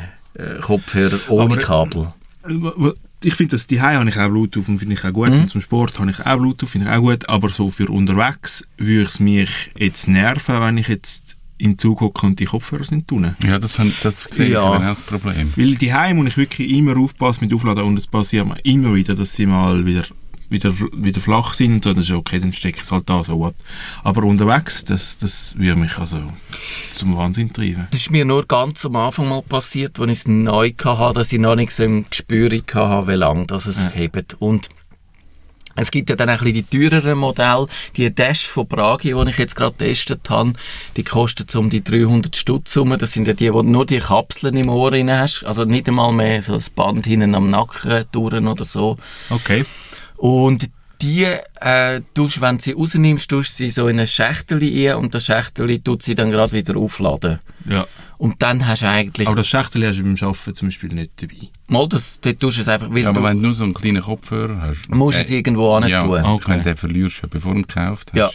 Kopfhörern 0.61 1.21
ohne 1.29 1.53
Aber, 1.53 1.57
Kabel. 1.57 2.13
Äh, 2.47 2.91
ich 3.23 3.35
finde, 3.35 3.51
dass 3.51 3.67
die 3.67 3.81
habe 3.81 4.09
ich 4.09 4.17
auch 4.17 4.29
Bluetooth 4.29 4.67
und 4.67 4.79
finde 4.79 4.95
ich 4.95 5.05
auch 5.05 5.13
gut. 5.13 5.29
Mhm. 5.29 5.41
Und 5.41 5.49
zum 5.49 5.61
Sport 5.61 5.99
habe 5.99 6.09
ich 6.09 6.19
auch 6.25 6.37
Bluetooth, 6.37 6.69
finde 6.69 6.87
ich 6.87 6.93
auch 6.93 7.01
gut. 7.01 7.29
Aber 7.29 7.49
so 7.49 7.69
für 7.69 7.89
unterwegs 7.89 8.65
würde 8.77 9.03
es 9.03 9.19
mich 9.19 9.49
jetzt 9.77 10.07
nerven, 10.07 10.59
wenn 10.59 10.77
ich 10.77 10.87
jetzt 10.87 11.35
im 11.59 11.77
Zug 11.77 12.01
hocke 12.01 12.25
und 12.25 12.39
die 12.39 12.45
Kopfhörer 12.45 12.85
sind 12.85 13.07
tun. 13.07 13.35
Ja, 13.43 13.59
das, 13.59 13.79
das 14.01 14.23
sehe 14.23 14.47
ich 14.47 14.53
ja. 14.53 14.79
das 14.79 15.03
Problem. 15.03 15.53
Weil 15.55 15.75
die 15.75 15.93
Heim 15.93 16.17
muss 16.17 16.29
ich 16.29 16.37
wirklich 16.37 16.71
immer 16.71 16.97
aufpassen 16.97 17.45
mit 17.45 17.53
Aufladen 17.53 17.83
und 17.83 17.99
es 17.99 18.07
passiert 18.07 18.47
mir 18.47 18.57
immer 18.63 18.95
wieder, 18.95 19.13
dass 19.13 19.33
sie 19.33 19.45
mal 19.45 19.85
wieder 19.85 20.03
wieder, 20.51 20.73
wieder 20.77 21.21
flach 21.21 21.53
sind 21.53 21.85
dann 21.85 21.97
ist 21.97 22.11
okay, 22.11 22.39
dann 22.39 22.53
stecke 22.53 22.77
ich 22.77 22.83
es 22.83 22.91
halt 22.91 23.09
da, 23.09 23.23
so 23.23 23.39
what. 23.39 23.55
Aber 24.03 24.23
unterwegs, 24.23 24.85
das, 24.85 25.17
das 25.17 25.55
würde 25.57 25.79
mich 25.79 25.97
also 25.97 26.19
zum 26.91 27.15
Wahnsinn 27.15 27.51
treiben. 27.51 27.87
Das 27.89 28.01
ist 28.01 28.11
mir 28.11 28.25
nur 28.25 28.45
ganz 28.45 28.85
am 28.85 28.97
Anfang 28.97 29.29
mal 29.29 29.41
passiert, 29.41 29.99
als 29.99 30.11
ich 30.11 30.19
es 30.19 30.27
neu 30.27 30.71
hatte, 30.83 31.13
dass 31.13 31.31
ich 31.31 31.39
noch 31.39 31.55
nicht 31.55 31.71
so 31.71 31.83
im 31.83 32.05
Gespür 32.09 32.49
hatte, 32.51 33.07
wie 33.07 33.15
lange 33.15 33.47
das 33.47 33.65
es 33.65 33.79
ja. 33.79 33.89
hebt. 33.89 34.35
Und 34.39 34.69
es 35.75 35.89
gibt 35.89 36.09
ja 36.09 36.15
dann 36.17 36.29
ein 36.29 36.37
bisschen 36.37 36.53
die 36.53 36.63
teureren 36.63 37.17
Modelle. 37.17 37.65
Die 37.95 38.13
Dash 38.13 38.45
von 38.45 38.67
Bragi, 38.67 39.13
die 39.13 39.29
ich 39.29 39.37
jetzt 39.37 39.55
gerade 39.55 39.75
getestet 39.77 40.29
habe, 40.29 40.53
die 40.97 41.03
kosten 41.03 41.45
um 41.57 41.69
die 41.69 41.83
300 41.83 42.35
Stutz 42.35 42.75
rum. 42.75 42.95
Das 42.97 43.13
sind 43.13 43.27
ja 43.27 43.33
die, 43.33 43.53
wo 43.53 43.61
nur 43.61 43.85
die 43.85 43.99
Kapseln 43.99 44.57
im 44.57 44.69
Ohr 44.69 44.91
hast. 44.91 45.45
Also 45.45 45.63
nicht 45.63 45.87
einmal 45.87 46.11
mehr 46.11 46.41
so 46.41 46.55
ein 46.55 46.63
Band 46.75 47.05
hinten 47.05 47.35
am 47.35 47.49
Nacken 47.49 48.05
durch 48.11 48.33
oder 48.33 48.65
so. 48.65 48.97
Okay. 49.29 49.65
Und 50.21 50.69
die 51.01 51.25
äh, 51.61 52.01
tust, 52.13 52.41
wenn 52.41 52.57
du 52.57 52.63
sie 52.63 52.73
rausnimmst, 52.73 53.27
tust 53.27 53.57
sie 53.57 53.71
so 53.71 53.87
in 53.87 53.99
ein 53.99 54.05
Schächtel 54.05 54.61
ein 54.61 54.97
und 54.97 55.15
das 55.15 55.25
Schächtel 55.25 55.79
tut 55.79 56.03
sie 56.03 56.13
dann 56.13 56.29
gerade 56.29 56.51
wieder 56.51 56.77
aufladen. 56.77 57.39
Ja. 57.67 57.87
Und 58.19 58.39
dann 58.43 58.67
hast 58.67 58.83
du 58.83 58.87
eigentlich... 58.87 59.25
Aber 59.25 59.37
das 59.37 59.47
Schächtel 59.47 59.87
hast 59.87 59.97
du 59.97 60.03
beim 60.03 60.15
Arbeiten 60.21 60.53
zum 60.53 60.67
Beispiel 60.67 60.93
nicht 60.93 61.19
dabei. 61.19 61.49
Mal, 61.69 61.89
das, 61.89 62.21
dort 62.21 62.39
tust 62.39 62.57
du 62.57 62.61
es 62.61 62.69
einfach... 62.69 62.87
Weil 62.91 63.07
aber 63.07 63.23
wenn 63.23 63.39
du 63.39 63.47
nur 63.47 63.55
so 63.55 63.63
einen 63.63 63.73
kleinen 63.73 64.03
Kopfhörer 64.03 64.61
hast... 64.61 64.91
Musst 64.91 65.17
du 65.17 65.21
äh, 65.21 65.23
es 65.23 65.29
irgendwo 65.31 65.73
an 65.73 65.87
ja, 65.87 66.03
tun. 66.03 66.23
Okay. 66.23 66.51
Wenn 66.51 66.57
du 66.59 66.63
den 66.65 66.77
verlierst, 66.77 67.21
bevor 67.31 67.53
du 67.53 67.61
ihn 67.61 67.67
gekauft 67.67 68.11
hast. 68.13 68.19
Ja. 68.19 68.29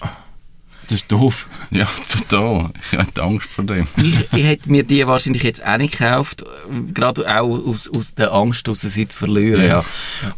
Das 0.89 0.99
ist 0.99 1.13
doof. 1.13 1.49
Ja, 1.71 1.89
total. 2.11 2.71
Ich 2.83 2.99
hatte 2.99 3.23
Angst 3.23 3.49
vor 3.49 3.65
dem. 3.65 3.87
ich, 3.97 4.33
ich 4.33 4.45
hätte 4.45 4.69
mir 4.73 4.83
die 4.83 5.07
wahrscheinlich 5.07 5.45
jetzt 5.45 5.65
auch 5.65 5.79
nicht 5.79 5.99
gekauft, 5.99 6.45
gerade 6.93 7.33
auch 7.33 7.65
aus, 7.65 7.89
aus 7.89 8.15
der 8.15 8.33
Angst, 8.33 8.67
dass 8.67 8.81
sie 8.81 9.07
zu 9.07 9.19
verlieren. 9.19 9.63
Ja. 9.63 9.69
ja. 9.69 9.85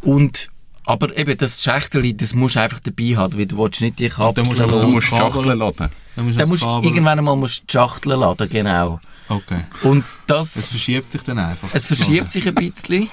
Und 0.03 0.51
aber 0.89 1.15
eben 1.19 1.37
das 1.37 1.63
Schächtel, 1.63 2.15
das 2.15 2.33
musst 2.33 2.57
du 2.57 2.61
einfach 2.61 2.81
dabei 2.81 3.15
haben, 3.15 3.39
weil 3.39 3.45
du 3.45 3.59
willst 3.59 3.83
nicht 3.83 3.99
die 3.99 4.09
Kapsel 4.09 4.43
musst 4.45 4.59
Du 4.59 4.89
musst 4.89 5.07
Schachtel 5.07 5.53
laden. 5.53 5.91
Dann 6.17 6.25
musst, 6.25 6.41
dann 6.41 6.49
musst 6.49 6.63
irgendwann 6.63 7.19
einmal 7.19 7.37
musst 7.37 7.65
die 7.69 7.73
Schachtel 7.73 8.15
laden, 8.15 8.49
genau. 8.49 8.99
Okay. 9.29 9.65
Und 9.83 10.03
das... 10.27 10.57
Es 10.57 10.71
verschiebt 10.71 11.13
sich 11.13 11.23
dann 11.23 11.39
einfach. 11.41 11.69
Es 11.75 11.85
verschiebt 11.85 12.33
sich 12.33 12.49
ein 12.49 12.55
bisschen, 12.55 13.11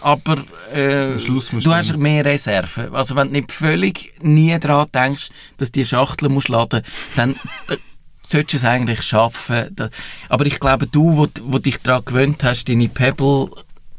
aber 0.00 0.36
äh, 0.72 1.16
du 1.16 1.74
hast 1.74 1.96
mehr 1.96 2.24
Reserven. 2.24 2.94
Also 2.94 3.16
wenn 3.16 3.28
du 3.28 3.32
nicht 3.32 3.50
völlig 3.50 4.14
nie 4.22 4.56
daran 4.56 4.86
denkst, 4.94 5.30
dass 5.56 5.72
die 5.72 5.84
Schachtel 5.84 6.28
musst 6.28 6.48
laden, 6.48 6.82
dann... 7.16 7.34
dann 7.66 7.78
solltest 8.24 8.52
du 8.52 8.56
es 8.58 8.64
eigentlich 8.64 9.02
schaffen. 9.02 9.74
Aber 10.28 10.46
ich 10.46 10.60
glaube, 10.60 10.86
du, 10.86 11.16
wo, 11.16 11.26
wo 11.44 11.58
dich 11.58 11.80
daran 11.80 12.04
gewöhnt 12.04 12.44
hast, 12.44 12.68
deine 12.68 12.88
Pebble 12.88 13.48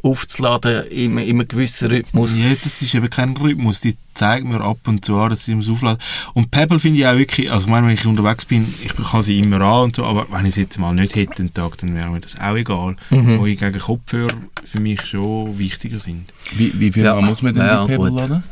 aufzuladen 0.01 0.88
in, 0.88 1.18
in 1.18 1.36
einem 1.39 1.48
gewissen 1.48 1.89
Rhythmus. 1.89 2.39
Ja, 2.39 2.50
das 2.63 2.82
ist 2.82 2.94
eben 2.96 3.10
kein 3.10 3.36
Rhythmus. 3.36 3.82
Die 3.82 3.96
zeigt 4.13 4.46
mir 4.46 4.62
ab 4.62 4.79
und 4.88 5.03
zu 5.03 5.18
an, 5.18 5.29
dass 5.29 5.46
sie 5.46 5.56
muss 5.56 5.70
aufladen. 5.70 6.01
Und 6.34 6.51
Pebble 6.51 6.79
finde 6.79 7.00
ich 7.00 7.08
auch 7.08 7.18
wirklich, 7.18 7.51
also 7.51 7.65
ich 7.65 7.72
meine, 7.72 7.88
wenn 7.88 7.94
ich 7.94 8.06
unterwegs 8.06 8.46
bin, 8.46 8.74
ich 8.84 8.96
kann 8.96 9.22
sie 9.22 9.39
immer 9.39 9.62
an 9.62 9.86
und 9.86 9.96
so, 9.96 10.06
aber 10.06 10.27
wenn 10.32 10.46
ich 10.46 10.56
sie 10.56 10.62
jetzt 10.62 10.77
mal 10.77 10.94
nicht 10.94 11.15
hätte 11.15 11.36
den 11.36 11.53
Tag, 11.53 11.77
dann 11.77 11.96
wäre 11.96 12.10
mir 12.10 12.22
das 12.22 12.39
auch 12.39 12.56
egal. 12.56 12.96
Mhm. 13.10 13.39
Wo 13.39 13.46
ich 13.46 13.60
gegen 13.60 13.79
Kopfhörer 13.79 14.36
für 14.63 14.79
mich 14.79 15.06
schon 15.06 15.58
wichtiger 15.60 16.00
sind. 16.00 16.32
Wie, 16.56 16.72
wie 16.79 16.91
viel 16.91 17.03
ja. 17.03 17.20
muss 17.20 17.41
man 17.41 17.53
denn 17.53 17.65
ja, 17.65 17.84
die 17.84 17.91
Pebble 17.91 18.12
gut. 18.12 18.20
laden? 18.20 18.44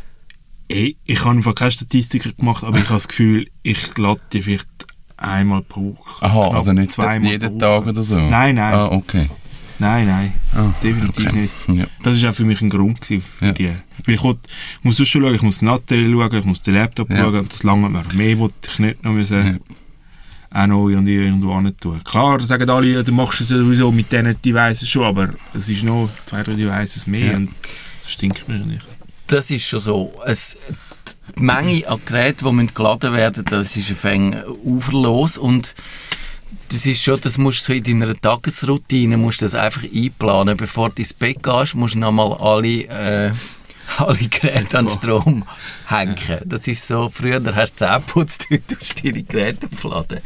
Ich, 0.70 0.98
ich 1.06 1.20
habe 1.22 1.32
einfach 1.32 1.56
keine 1.56 1.72
Statistiker 1.72 2.32
gemacht, 2.34 2.64
aber 2.64 2.78
ich 2.78 2.86
habe 2.86 2.96
das 2.96 3.08
Gefühl, 3.08 3.48
ich 3.64 3.98
lade 3.98 4.20
die 4.34 4.42
vielleicht 4.42 4.68
einmal 5.16 5.62
pro 5.62 5.96
Woche. 5.98 6.26
Aha, 6.26 6.56
also 6.56 6.74
nicht 6.74 6.92
zweimal 6.92 7.32
jeden 7.32 7.58
Tag 7.58 7.88
oder 7.88 8.04
so? 8.04 8.16
Nein, 8.16 8.56
nein. 8.56 8.74
Ah, 8.74 8.88
okay. 8.92 9.30
Nein, 9.80 10.08
nein, 10.08 10.34
oh, 10.56 10.74
definitiv 10.82 11.28
okay. 11.28 11.42
nicht. 11.42 11.54
Ja. 11.68 11.86
Das 12.04 12.22
war 12.22 12.32
auch 12.32 12.34
für 12.34 12.46
mich 12.46 12.62
ein 12.62 12.70
Grund 12.70 13.06
für 13.06 13.22
ja. 13.42 13.52
die. 13.52 13.70
Weil 14.06 14.16
ich, 14.16 14.24
wollte, 14.24 14.42
ich 14.80 14.84
muss 14.84 14.98
schon 14.98 15.24
schauen, 15.24 15.36
ich 15.36 15.42
muss 15.44 15.62
Nattel 15.62 16.12
schauen, 16.12 16.36
ich 16.36 16.46
muss 16.46 16.62
den 16.62 16.74
Laptop 16.74 17.10
ja. 17.12 17.18
schauen, 17.18 17.48
das 17.48 17.64
lange 17.64 17.90
mir. 17.90 18.04
Mehr 18.14 18.40
wollte 18.40 18.56
ich 18.72 18.80
nicht 18.80 19.04
noch 19.04 19.14
müssen, 19.14 19.60
ja. 20.52 20.62
auch 20.62 20.68
noch 20.68 20.90
irgendwo 20.90 21.56
hin 21.56 21.78
tun. 21.80 22.02
Klar, 22.04 22.40
sagen 22.42 22.70
alle, 22.70 23.04
du 23.04 23.12
machst 23.12 23.42
es 23.42 23.50
sowieso 23.50 23.92
mit 23.92 24.12
diesen 24.12 24.42
Devices 24.42 24.90
schon, 24.90 25.04
aber 25.04 25.30
es 25.54 25.70
ist 25.70 25.84
noch 25.84 26.10
zwei, 26.26 26.42
drei 26.42 26.54
Devices 26.54 27.06
mehr 27.06 27.36
und 27.36 27.50
das 28.04 28.14
stinkt 28.14 28.48
mir 28.48 28.58
nicht. 28.58 28.86
Das 29.28 29.52
ist 29.52 29.68
schon 29.68 29.82
so. 29.82 30.14
Es, 30.26 30.58
die 31.38 31.44
Menge 31.44 31.88
an 31.88 32.00
Geräten, 32.06 32.58
die 32.58 32.74
geladen 32.74 33.14
werden 33.14 33.46
das 33.46 33.78
ist 33.78 34.06
ein 34.06 34.44
uferlos 34.64 35.38
und 35.38 35.76
das 36.70 36.86
ist 36.86 37.04
schon, 37.04 37.20
das 37.22 37.38
musst 37.38 37.68
du 37.68 37.74
so 37.74 37.74
in 37.74 37.84
deiner 37.84 38.20
Tagesroutine 38.20 39.18
musst 39.18 39.42
das 39.42 39.56
einfach 39.56 39.84
einplanen. 39.84 40.58
Bevor 40.58 40.90
du 40.90 40.96
ins 40.98 41.14
Bett 41.14 41.42
gehst, 41.42 41.76
musst 41.76 41.96
du 41.96 42.00
nochmal 42.00 42.34
alle, 42.34 42.84
äh, 42.86 43.32
alle 43.98 44.18
Geräte 44.18 44.80
an 44.80 44.90
Strom 44.90 45.46
hängen. 45.88 46.18
Das 46.46 46.68
ist 46.68 46.88
so, 46.88 47.10
früher 47.10 47.42
hast 47.56 47.76
du 47.76 47.86
Zähne 47.86 48.04
putzt, 48.06 48.48
heute 48.52 48.76
tust 48.76 49.00
du 49.00 49.12
deine 49.12 49.24
Geräte 49.24 49.68
aufladen. 49.72 50.20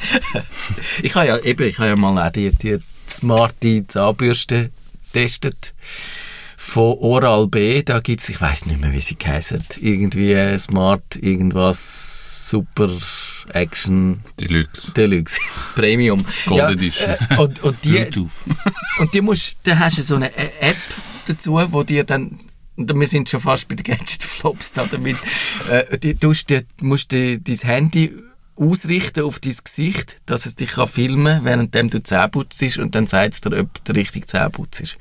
ich 1.03 1.15
habe 1.15 1.27
ja, 1.27 1.37
eben, 1.39 1.67
ich 1.67 1.77
habe 1.77 1.89
ja 1.89 1.95
mal 1.95 2.27
auch 2.27 2.31
die, 2.31 2.51
die 2.51 2.77
smarte 3.07 3.85
Zahnbürste 3.87 4.71
getestet 5.11 5.73
von 6.57 6.97
Oral 6.99 7.47
B, 7.47 7.81
da 7.81 7.99
gibt 7.99 8.21
es, 8.21 8.29
ich 8.29 8.39
weiß 8.39 8.67
nicht 8.67 8.79
mehr, 8.79 8.93
wie 8.93 9.01
sie 9.01 9.17
heißen, 9.21 9.63
irgendwie 9.81 10.57
Smart, 10.59 11.15
irgendwas, 11.19 12.49
Super 12.49 12.89
Action 13.55 14.21
Deluxe. 14.39 14.93
Deluxe. 14.93 15.39
Premium. 15.75 16.25
Gold 16.45 16.59
ja, 16.59 16.69
Edition. 16.71 17.09
Äh, 17.09 17.37
und, 17.37 17.63
und 17.63 17.77
die, 17.83 18.05
und 18.99 19.13
die 19.13 19.21
musst, 19.21 19.57
da 19.63 19.77
hast 19.79 19.97
du 19.97 20.03
so 20.03 20.15
eine 20.15 20.35
App 20.35 20.77
dazu, 21.27 21.53
wo 21.71 21.83
dir 21.83 22.03
dann 22.03 22.39
und 22.77 22.99
wir 22.99 23.07
sind 23.07 23.29
schon 23.29 23.41
fast 23.41 23.67
bei 23.67 23.75
den 23.75 23.83
Gadget-Flops 23.83 24.73
da 24.73 24.85
damit, 24.89 25.17
äh, 25.69 25.97
die, 25.99 26.15
du 26.15 26.33
musst 26.81 27.13
dein 27.13 27.41
Handy 27.63 28.13
ausrichten 28.55 29.23
auf 29.23 29.39
dein 29.39 29.55
Gesicht, 29.63 30.17
dass 30.25 30.45
es 30.45 30.55
dich 30.55 30.71
kann 30.71 30.87
filmen 30.87 31.43
kann, 31.43 31.45
während 31.45 31.93
du 31.93 32.01
Zähne 32.03 32.29
putzt 32.29 32.77
und 32.77 32.95
dann 32.95 33.07
sagt 33.07 33.33
es 33.33 33.41
dir, 33.41 33.59
ob 33.59 33.83
du 33.83 33.93
richtig 33.93 34.27
Zähne 34.27 34.49
putzt. 34.49 34.97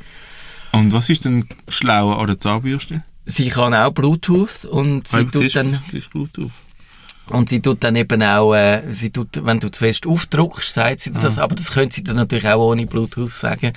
Und 0.73 0.92
was 0.92 1.11
ist 1.11 1.25
denn 1.25 1.49
schlauer 1.69 2.19
an 2.19 2.26
der 2.26 2.38
Zahnbürste? 2.38 3.02
Sie 3.26 3.49
kann 3.50 3.75
auch 3.75 3.92
Bluetooth 3.92 4.64
und 4.64 5.07
sie 5.07 5.25
tut 5.26 5.54
dann... 5.54 5.83
Bluetooth. 6.12 6.52
Und 7.30 7.49
sie 7.49 7.60
tut 7.60 7.84
dann 7.84 7.96
eben 7.96 8.22
auch, 8.22 8.54
äh, 8.54 8.82
sie 8.90 9.10
tut, 9.10 9.44
wenn 9.44 9.60
du 9.60 9.70
zu 9.70 9.84
fest 9.84 10.06
aufdruckst, 10.06 10.75
sagt 10.75 11.00
sie 11.00 11.12
dir 11.12 11.20
das, 11.20 11.38
ah. 11.38 11.44
aber 11.44 11.54
das 11.54 11.72
könnte 11.72 11.94
sie 11.94 12.04
dann 12.04 12.16
natürlich 12.16 12.46
auch 12.49 12.70
ohne 12.70 12.87
Bluetooth 12.87 13.30
sagen. 13.30 13.72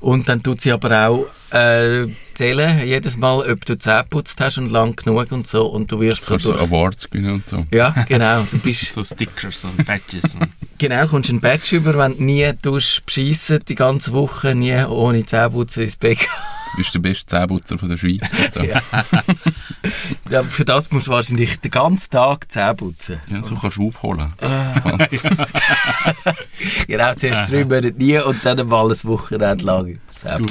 Und 0.00 0.28
dann 0.28 0.42
tut 0.42 0.60
sie 0.60 0.72
aber 0.72 1.08
auch 1.08 1.26
äh, 1.50 2.06
zählen, 2.34 2.86
jedes 2.86 3.16
Mal, 3.16 3.50
ob 3.50 3.64
du 3.64 3.76
Zähne 3.76 4.04
putzt 4.08 4.40
hast 4.40 4.58
und 4.58 4.70
lang 4.70 4.94
genug 4.94 5.32
und 5.32 5.46
so. 5.46 5.66
Und 5.66 5.90
du 5.90 6.00
wirst 6.00 6.24
so, 6.24 6.38
so 6.38 6.54
Awards 6.54 7.10
gewinnen 7.10 7.34
und 7.34 7.48
so. 7.48 7.66
Ja, 7.72 7.90
genau. 8.08 8.42
Du 8.50 8.58
bist 8.58 8.92
so 8.94 9.02
Stickers 9.02 9.64
und 9.64 9.84
Badges. 9.84 10.36
Und 10.36 10.48
genau, 10.78 11.06
kommst 11.06 11.30
ein 11.30 11.40
Badge 11.40 11.76
über, 11.76 11.96
wenn 11.98 12.16
du 12.16 12.22
nie 12.22 12.52
beschissen 12.62 13.60
die 13.66 13.74
ganze 13.74 14.12
Woche, 14.12 14.54
nie 14.54 14.84
ohne 14.84 15.26
Zähneputzen 15.26 15.82
ins 15.84 15.96
Bett 15.96 16.18
Du 16.70 16.76
bist 16.76 16.94
der 16.94 17.00
beste 17.00 17.26
Zähneputzer 17.26 17.78
von 17.78 17.88
der 17.88 17.96
Schweiz. 17.96 18.20
So. 18.54 18.62
ja. 18.62 18.82
ja, 20.30 20.42
für 20.42 20.64
das 20.64 20.90
musst 20.90 21.06
du 21.06 21.12
wahrscheinlich 21.12 21.60
den 21.60 21.70
ganzen 21.70 22.10
Tag 22.10 22.50
Zähne 22.50 22.74
putzen. 22.74 23.20
Ja, 23.28 23.42
so 23.42 23.54
kannst 23.54 23.78
du 23.78 23.88
aufholen. 23.88 24.32
Ah. 24.40 24.98
genau, 26.86 27.14
zuerst 27.14 27.50
drei 27.50 27.64
Monate 27.64 27.92
nie 27.92 28.18
und 28.18 28.44
dann 28.44 28.66
mal 28.68 28.90
ein 28.90 29.04
Wochenende 29.04 29.64
lang 29.64 29.87
Zähne 30.14 30.46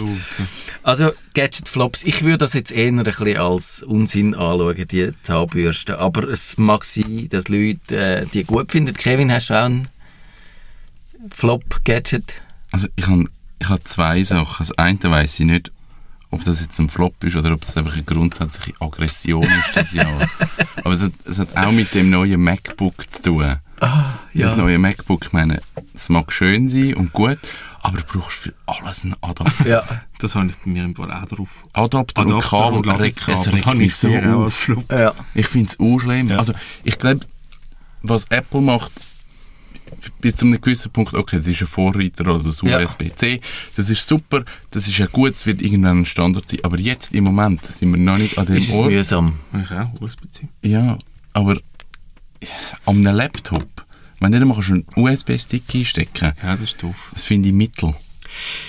Also, 0.83 1.11
Gadget-Flops, 1.33 2.03
ich 2.03 2.23
würde 2.23 2.39
das 2.39 2.53
jetzt 2.53 2.71
eher 2.71 2.87
ein 2.87 3.03
bisschen 3.03 3.37
als 3.37 3.83
Unsinn 3.83 4.33
anschauen, 4.33 4.87
die 4.87 5.11
Zahnbürste. 5.23 5.99
Aber 5.99 6.27
es 6.27 6.57
mag 6.57 6.83
sein, 6.83 7.27
dass 7.29 7.47
Leute 7.47 7.95
äh, 7.95 8.25
die 8.25 8.43
gut 8.43 8.71
finden. 8.71 8.93
Kevin, 8.95 9.31
hast 9.31 9.49
du 9.49 9.53
auch 9.53 9.65
einen 9.65 9.87
Flop-Gadget? 11.29 12.41
Also, 12.71 12.87
ich 12.95 13.07
habe 13.07 13.25
ich 13.59 13.69
habe 13.69 13.81
zwei 13.83 14.23
Sachen. 14.23 14.67
Das 14.67 14.77
eine 14.77 14.99
weiss 15.03 15.39
ich 15.39 15.45
nicht, 15.45 15.71
ob 16.29 16.43
das 16.43 16.61
jetzt 16.61 16.79
ein 16.79 16.89
Flop 16.89 17.23
ist 17.23 17.35
oder 17.35 17.53
ob 17.53 17.63
es 17.63 17.75
einfach 17.77 17.93
eine 17.93 18.03
grundsätzliche 18.03 18.73
Aggression 18.79 19.43
ist 19.43 19.75
das 19.75 19.93
Jahr. 19.93 20.29
Aber 20.83 20.91
es 20.91 21.01
hat, 21.01 21.13
es 21.25 21.39
hat, 21.39 21.55
auch 21.55 21.71
mit 21.71 21.93
dem 21.93 22.09
neuen 22.09 22.41
MacBook 22.41 23.11
zu 23.11 23.21
tun. 23.21 23.55
Ah, 23.79 24.13
ja. 24.33 24.49
Das 24.49 24.57
neue 24.57 24.77
MacBook, 24.77 25.25
ich 25.25 25.33
meine, 25.33 25.61
es 25.93 26.09
mag 26.09 26.31
schön 26.31 26.67
sein 26.67 26.95
und 26.95 27.13
gut, 27.13 27.37
aber 27.87 27.99
du 27.99 28.03
brauchst 28.03 28.37
für 28.37 28.53
alles 28.65 29.03
einen 29.05 29.15
Adapter. 29.21 29.65
Ja. 29.65 29.83
Das 30.19 30.35
habe 30.35 30.47
ich 30.47 30.57
bei 30.57 30.69
mir 30.69 30.83
im 30.83 30.93
Fall 30.93 31.11
auch 31.11 31.25
drauf. 31.25 31.63
Adapter, 31.71 32.21
Adapter 32.21 32.35
und 32.35 32.43
Kabel, 32.43 32.77
und 32.79 32.99
regt, 32.99 33.27
es 33.27 33.51
regt 33.51 33.75
mich 33.75 33.95
so 33.95 34.09
auf. 34.13 34.71
Ja. 34.91 35.13
Ich 35.33 35.47
finde 35.47 35.69
es 35.69 35.79
urschlimm. 35.79 36.27
Ja. 36.27 36.37
Also, 36.37 36.53
ich 36.83 36.99
glaube, 36.99 37.21
was 38.01 38.25
Apple 38.25 38.59
macht, 38.59 38.91
bis 40.19 40.35
zu 40.35 40.45
einem 40.45 40.59
gewissen 40.59 40.91
Punkt, 40.91 41.13
okay, 41.13 41.37
es 41.37 41.47
ist 41.47 41.61
ein 41.61 41.67
Vorreiter 41.67 42.23
oder 42.25 42.43
das 42.43 42.61
USB-C, 42.61 43.39
das 43.77 43.89
ist 43.89 44.05
super, 44.05 44.43
das 44.71 44.87
ist 44.87 44.97
ja 44.97 45.05
gut, 45.05 45.33
es 45.33 45.45
wird 45.45 45.61
irgendwann 45.61 45.99
ein 45.99 46.05
Standard 46.05 46.49
sein, 46.49 46.59
aber 46.63 46.77
jetzt 46.77 47.15
im 47.15 47.23
Moment 47.23 47.65
sind 47.65 47.91
wir 47.91 47.99
noch 47.99 48.17
nicht 48.17 48.37
an 48.37 48.47
dem 48.47 48.55
ist 48.55 48.73
Ort. 48.73 48.91
Ist 48.91 48.97
mühsam. 48.97 49.39
Ich 49.63 49.71
auch, 49.71 50.01
USB-C. 50.01 50.47
Ja, 50.63 50.97
aber 51.31 51.57
an 52.85 52.97
einem 52.97 53.15
Laptop, 53.15 53.76
wenn 54.19 54.31
du 54.31 54.43
nicht 54.43 54.69
einen 54.69 54.85
USB-Stick 54.95 55.63
einstecken 55.73 56.33
Ja, 56.43 56.55
das 56.55 56.71
ist 56.71 56.83
doof. 56.83 57.09
Das 57.11 57.25
finde 57.25 57.49
ich 57.49 57.55
mittel. 57.55 57.93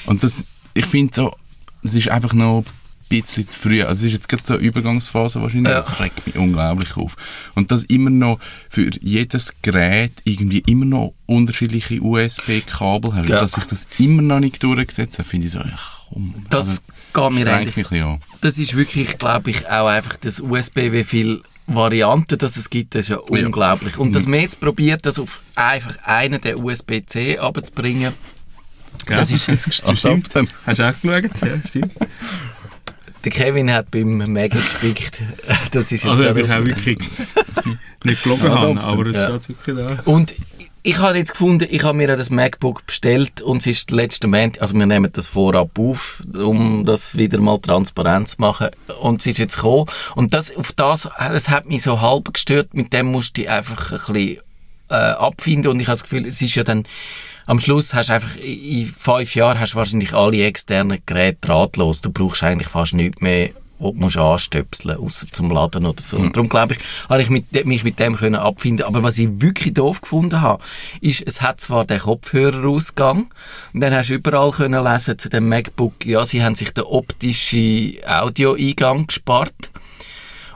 Und 0.07 0.23
das, 0.23 0.45
ich 0.75 0.87
finde 0.87 1.15
so, 1.15 1.37
es 1.83 1.95
ist 1.95 2.09
einfach 2.09 2.35
noch 2.35 2.65
bisschen 3.09 3.49
zu 3.49 3.59
früh. 3.59 3.83
Also 3.83 4.07
es 4.07 4.13
ist 4.13 4.13
jetzt 4.13 4.29
gerade 4.29 4.43
so 4.45 4.55
eine 4.55 4.63
Übergangsphase 4.63 5.41
wahrscheinlich, 5.41 5.71
ja. 5.71 5.77
das 5.77 5.99
regt 6.01 6.27
mich 6.27 6.37
unglaublich 6.37 6.97
auf. 6.97 7.17
Und 7.55 7.71
das 7.71 7.85
immer 7.85 8.11
noch 8.11 8.39
für 8.69 8.91
jedes 9.01 9.55
Gerät 9.63 10.13
irgendwie 10.25 10.63
immer 10.67 10.85
noch 10.85 11.15
unterschiedliche 11.27 12.01
USB-Kabel 12.01 13.15
hast, 13.15 13.29
ja. 13.29 13.41
dass 13.41 13.53
sich 13.53 13.65
das 13.65 13.87
immer 13.99 14.23
noch 14.23 14.41
nicht 14.41 14.63
durchgesetzt 14.63 15.19
hat, 15.19 15.27
finde 15.27 15.47
ich 15.47 15.53
so, 15.53 15.61
ach 15.61 16.09
komm. 16.09 16.35
Das 16.51 16.83
also, 17.15 17.31
geht 17.31 17.45
mir 17.45 17.53
eigentlich, 17.53 17.91
mich 17.91 18.05
das 18.41 18.59
ist 18.59 18.77
wirklich, 18.77 19.19
glaube 19.19 19.51
ich, 19.51 19.69
auch 19.69 19.89
einfach 19.89 20.17
das 20.17 20.41
USB, 20.41 20.93
wie 20.93 21.05
viel 21.05 21.43
Varianten, 21.69 22.39
dass 22.39 22.57
es 22.57 22.71
gibt, 22.71 22.95
das 22.95 23.03
ist 23.03 23.09
ja 23.11 23.19
unglaublich. 23.19 23.99
Und 23.99 24.15
dass 24.15 24.27
man 24.27 24.41
jetzt 24.41 24.59
probiert, 24.59 25.05
das 25.05 25.19
auf 25.19 25.43
einfach 25.55 25.97
einen 26.03 26.41
der 26.41 26.59
USB-C 26.59 27.39
abzubringen, 27.39 28.15
das 29.07 29.31
ist, 29.31 29.49
das 29.85 29.99
stimmt. 29.99 30.29
Hast 30.67 30.81
du 30.81 30.89
auch 30.89 31.01
geschaut? 31.01 31.31
Ja, 31.43 31.61
stimmt 31.67 31.93
Der 33.25 33.33
Kevin 33.33 33.73
hat 33.73 33.91
beim 33.91 34.19
Mac 34.33 34.51
gespickt. 34.51 35.21
Das 35.73 35.93
ist 35.93 36.07
also, 36.07 36.25
ich 36.25 36.51
auch 36.51 36.65
wirklich 36.65 36.99
nicht 38.05 38.23
gelogen 38.23 38.51
haben, 38.51 38.79
aber 38.79 39.07
es 39.07 39.17
ja. 39.17 39.37
ist 39.37 39.49
wirklich 39.49 39.77
da. 39.77 40.03
Und 40.05 40.35
ich 40.83 40.99
habe 40.99 41.19
jetzt 41.19 41.33
gefunden, 41.33 41.67
ich 41.71 41.83
habe 41.83 41.97
mir 41.97 42.09
das 42.17 42.31
MacBook 42.31 42.87
bestellt 42.87 43.41
und 43.41 43.59
es 43.59 43.67
ist 43.67 43.91
letzte 43.91 44.27
Moment, 44.27 44.61
also 44.61 44.75
wir 44.75 44.87
nehmen 44.87 45.11
das 45.13 45.29
vorab 45.29 45.79
auf, 45.79 46.23
um 46.37 46.85
das 46.85 47.17
wieder 47.17 47.41
mal 47.41 47.59
transparent 47.59 48.29
zu 48.29 48.37
machen. 48.41 48.69
Und 49.01 49.21
es 49.21 49.27
ist 49.27 49.39
jetzt 49.39 49.57
gekommen. 49.57 49.87
Und 50.15 50.35
das, 50.35 50.55
auf 50.57 50.73
das, 50.73 51.09
es 51.33 51.49
hat 51.49 51.67
mich 51.67 51.83
so 51.83 52.01
halb 52.01 52.33
gestört, 52.33 52.75
mit 52.75 52.93
dem 52.93 53.07
musste 53.07 53.43
ich 53.43 53.51
einfach 53.51 53.93
ein 53.93 53.99
bisschen 53.99 54.39
äh, 54.89 54.95
abfinden. 54.95 55.71
Und 55.71 55.81
ich 55.81 55.87
habe 55.89 55.95
das 55.95 56.05
Gefühl, 56.05 56.27
es 56.27 56.41
ist 56.41 56.55
ja 56.55 56.65
dann 56.65 56.85
am 57.47 57.59
Schluss 57.59 57.95
hast 57.95 58.11
du 58.11 58.15
einfach, 58.15 58.37
in 58.37 58.87
fünf 58.87 59.35
Jahren 59.35 59.59
hast 59.59 59.73
du 59.73 59.77
wahrscheinlich 59.77 60.13
alle 60.13 60.45
externen 60.45 61.01
Geräte 61.07 61.39
drahtlos. 61.41 62.03
Du 62.03 62.11
brauchst 62.11 62.43
eigentlich 62.43 62.69
fast 62.69 62.93
nichts 62.93 63.21
mehr 63.23 63.51
wo 63.79 63.93
du 63.93 63.99
musst 63.99 64.17
anstöpseln 64.17 64.99
außer 64.99 65.27
zum 65.31 65.51
Laden 65.51 65.87
oder 65.87 66.03
so. 66.03 66.17
Und 66.17 66.35
darum 66.35 66.49
glaube 66.49 66.75
ich, 66.75 66.81
habe 67.09 67.23
ich 67.23 67.31
mit, 67.31 67.65
mich 67.65 67.85
mit 67.85 67.99
dem 67.99 68.17
können 68.17 68.37
abfinden. 68.37 68.87
Aber 68.87 69.03
was 69.03 69.19
ich 69.19 69.29
wirklich 69.41 69.75
doof 69.75 70.01
gefunden 70.01 70.41
habe, 70.41 70.63
ist, 71.01 71.23
es 71.27 71.43
hat 71.43 71.61
zwar 71.61 71.85
den 71.85 72.01
Kopfhörerausgang 72.01 73.27
und 73.73 73.81
dann 73.81 73.95
hast 73.95 74.11
du 74.11 74.15
überall 74.15 74.51
können 74.51 74.83
lesen 74.85 75.19
zu 75.19 75.29
dem 75.29 75.49
MacBook, 75.49 76.05
ja, 76.05 76.25
sie 76.25 76.43
haben 76.43 76.55
sich 76.55 76.73
den 76.73 76.85
optischen 76.85 77.95
Audioeingang 78.07 79.07
gespart. 79.07 79.71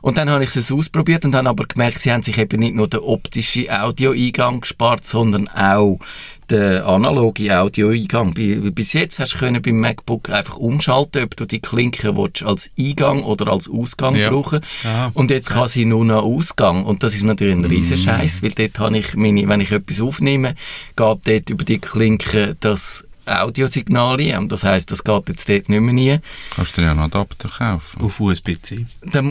Und 0.03 0.19
dann 0.19 0.29
habe 0.29 0.43
ich 0.43 0.55
es 0.55 0.73
ausprobiert 0.73 1.25
und 1.25 1.35
habe 1.37 1.49
aber 1.49 1.65
gemerkt, 1.65 2.01
sie 2.01 2.13
haben 2.13 2.23
sich 2.23 2.37
eben 2.37 2.59
nicht 2.59 2.75
nur 2.75 2.89
den 2.89 3.01
optischen 3.01 3.71
Audioeingang 3.71 4.61
gespart, 4.61 5.05
sondern 5.05 5.47
auch 5.47 6.01
den 6.51 6.83
analogen 6.83 7.51
Audioeingang. 7.51 8.35
Bis 8.35 8.93
jetzt 8.93 9.19
hast 9.19 9.41
du 9.41 9.61
beim 9.61 9.81
MacBook 9.81 10.31
einfach 10.31 10.57
umschalten, 10.57 11.25
ob 11.25 11.37
du 11.37 11.47
die 11.47 11.61
Klinke 11.61 12.17
willst, 12.17 12.43
als 12.43 12.71
Eingang 12.79 13.23
oder 13.23 13.51
als 13.51 13.69
Ausgang 13.69 14.15
ja. 14.15 14.31
brauchen. 14.31 14.61
Ja. 14.85 15.11
Und 15.15 15.31
jetzt 15.31 15.51
kann 15.51 15.69
sie 15.69 15.85
nur 15.85 16.05
noch 16.05 16.23
Ausgang. 16.23 16.85
Und 16.85 17.03
das 17.03 17.15
ist 17.15 17.23
natürlich 17.23 17.57
ein 17.57 17.65
riesen 17.65 17.99
mm. 17.99 18.05
Scheiß, 18.05 18.43
weil 18.43 18.51
dort 18.51 18.79
habe 18.79 18.99
ich 18.99 19.15
meine, 19.15 19.49
wenn 19.49 19.61
ich 19.61 19.73
etwas 19.73 20.01
aufnehme, 20.01 20.55
geht 20.97 20.97
dort 20.97 21.51
über 21.51 21.65
die 21.65 21.79
Klinke 21.79 22.57
das 22.61 23.07
Audiosignale. 23.27 24.39
Und 24.39 24.51
das 24.51 24.65
heisst, 24.65 24.91
das 24.91 25.05
geht 25.05 25.29
jetzt 25.29 25.49
dort 25.49 25.69
nicht 25.69 25.81
mehr 25.81 26.13
rein. 26.15 26.23
Kannst 26.55 26.77
du 26.77 26.81
dir 26.81 26.87
ja 26.87 26.91
einen 26.93 27.01
Adapter 27.01 27.49
kaufen? 27.49 28.03
Auf 28.03 28.21
USB-C. 28.21 28.87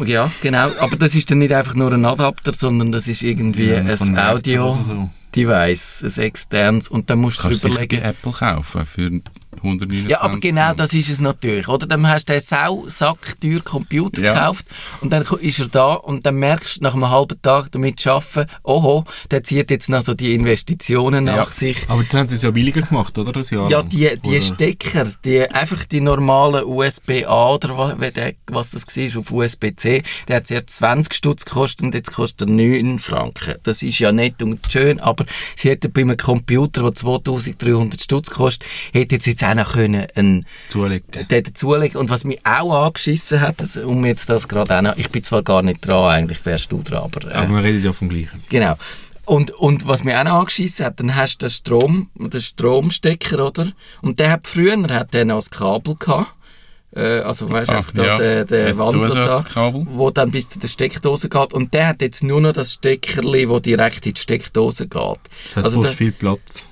Ja, 0.06 0.32
genau. 0.42 0.72
Aber 0.80 0.96
das 0.96 1.16
ist 1.16 1.30
dann 1.30 1.40
nicht 1.40 1.54
einfach 1.54 1.76
nur 1.76 1.92
ein 1.92 2.06
Adapter, 2.06 2.54
sondern 2.54 2.92
das 2.92 3.08
ist 3.08 3.22
irgendwie 3.22 3.70
ja, 3.70 3.78
ein 3.78 4.18
Audio... 4.18 5.10
Device, 5.36 6.04
ein 6.04 6.24
externes, 6.24 6.88
und 6.88 7.10
dann 7.10 7.20
musst 7.20 7.44
du 7.44 7.50
dir 7.50 7.56
überlegen... 7.56 8.02
Apple 8.02 8.32
kaufen 8.32 8.86
für 8.86 9.22
129 9.58 10.10
Ja, 10.10 10.22
aber 10.22 10.40
genau 10.40 10.74
das 10.74 10.94
ist 10.94 11.10
es 11.10 11.20
natürlich, 11.20 11.68
oder? 11.68 11.86
Dann 11.86 12.08
hast 12.08 12.30
du 12.30 12.34
einen 12.34 12.42
Sausack 12.42 13.40
teuer 13.40 13.60
Computer 13.60 14.22
ja. 14.22 14.34
gekauft 14.34 14.66
und 15.02 15.12
dann 15.12 15.24
ist 15.42 15.60
er 15.60 15.68
da 15.68 15.94
und 15.94 16.26
dann 16.26 16.36
merkst 16.36 16.80
du 16.80 16.84
nach 16.84 16.94
einem 16.94 17.10
halben 17.10 17.42
Tag 17.42 17.72
damit 17.72 18.00
zu 18.00 18.12
arbeiten, 18.12 18.50
oho, 18.64 19.06
der 19.30 19.44
zieht 19.44 19.70
jetzt 19.70 19.90
noch 19.90 20.02
so 20.02 20.14
die 20.14 20.34
Investitionen 20.34 21.28
ja. 21.28 21.36
nach 21.36 21.52
sich. 21.52 21.78
Aber 21.90 22.02
jetzt 22.02 22.14
haben 22.14 22.30
sie 22.30 22.36
es 22.36 22.42
ja 22.42 22.52
billiger 22.52 22.82
gemacht, 22.82 23.18
oder? 23.18 23.32
Das 23.32 23.50
Jahr 23.50 23.70
ja, 23.70 23.82
die, 23.82 24.18
die 24.24 24.30
oder? 24.30 24.42
Stecker, 24.42 25.08
die, 25.24 25.50
einfach 25.50 25.86
die 25.86 26.02
normalen 26.02 26.66
USB-A 26.66 27.54
oder 27.54 27.78
was, 27.78 27.92
was 28.48 28.72
das 28.72 28.88
war, 28.88 29.20
auf 29.22 29.32
USB-C, 29.32 30.04
der 30.28 30.38
hat 30.38 30.48
zuerst 30.48 30.70
20 30.70 31.14
Stutz 31.14 31.46
gekostet 31.46 31.84
und 31.84 31.94
jetzt 31.94 32.14
kostet 32.14 32.48
er 32.48 32.54
9 32.54 33.00
Franken. 33.00 33.56
Das 33.64 33.84
ist 33.84 34.00
ja 34.00 34.12
nett 34.12 34.42
und 34.42 34.60
schön, 34.72 35.00
aber 35.00 35.21
sie 35.56 35.70
hätten 35.70 35.92
bei 35.92 36.02
einem 36.02 36.18
Computer, 36.18 36.84
der 36.84 36.94
2300 36.94 38.02
Stutz 38.02 38.30
kostet, 38.30 38.68
hätte 38.94 39.16
jetzt 39.16 39.26
jetzt 39.26 39.44
auch 39.44 39.54
noch 39.54 39.74
können 39.74 40.08
einen 40.16 40.46
zulegen. 40.70 41.26
Dort 41.28 41.58
zulegen. 41.58 41.98
Und 41.98 42.10
was 42.10 42.24
mich 42.24 42.40
auch 42.46 42.86
angeschissen 42.86 43.42
hat, 43.42 43.62
das, 43.62 43.78
um 43.78 44.06
jetzt 44.06 44.30
das 44.30 44.48
gerade 44.48 44.78
auch 44.78 44.82
noch, 44.82 44.98
ich 44.98 45.10
bin 45.10 45.24
zwar 45.24 45.44
gar 45.44 45.62
nicht 45.62 45.86
dran, 45.86 46.12
eigentlich 46.12 46.46
wärst 46.46 46.72
du 46.72 46.82
dran, 46.82 47.04
aber... 47.04 47.30
Äh, 47.30 47.34
aber 47.34 47.56
wir 47.56 47.64
reden 47.64 47.84
ja 47.84 47.94
vom 47.94 48.10
Gleichen. 48.10 48.44
Genau. 48.50 48.76
Und, 49.26 49.52
und 49.52 49.88
was 49.88 50.04
mich 50.04 50.16
auch 50.16 50.24
noch 50.24 50.40
angeschissen 50.40 50.86
hat, 50.86 51.00
dann 51.00 51.16
hast 51.16 51.38
du 51.38 51.46
den 51.46 51.52
Strom, 51.52 52.10
den 52.16 52.42
Stromstecker, 52.42 53.46
oder? 53.48 53.72
Und 54.02 54.20
der 54.20 54.32
hat 54.32 54.48
früher, 54.48 54.78
hat 54.90 55.14
der 55.14 55.26
noch 55.26 55.36
das 55.36 55.52
Kabel 55.52 55.96
gehabt. 55.96 56.34
Äh, 56.96 57.20
also 57.20 57.50
weißt 57.50 57.70
du, 57.70 57.74
einfach 57.76 57.92
da 57.94 58.06
ja, 58.06 58.18
der, 58.18 58.46
der 58.46 58.78
Wandler 58.78 59.44
da, 59.54 59.74
wo 59.74 60.10
dann 60.10 60.32
bis 60.32 60.50
zu 60.50 60.60
der 60.60 60.68
Steckdose 60.68 61.30
geht. 61.30 61.54
Und 61.54 61.74
der 61.74 61.88
hat 61.88 62.02
jetzt 62.02 62.24
nur 62.24 62.42
noch 62.42 62.54
das 62.54 62.74
Steckerli, 62.74 63.48
wo 63.48 63.60
direkt 63.60 64.06
in 64.06 64.14
die 64.14 64.20
Steckdose 64.20 64.88
geht. 64.88 65.20
Das 65.46 65.56
heißt, 65.56 65.66
also 65.66 65.82
du 65.82 65.88
hast 65.88 65.96
viel 65.96 66.12
Platz. 66.12 66.68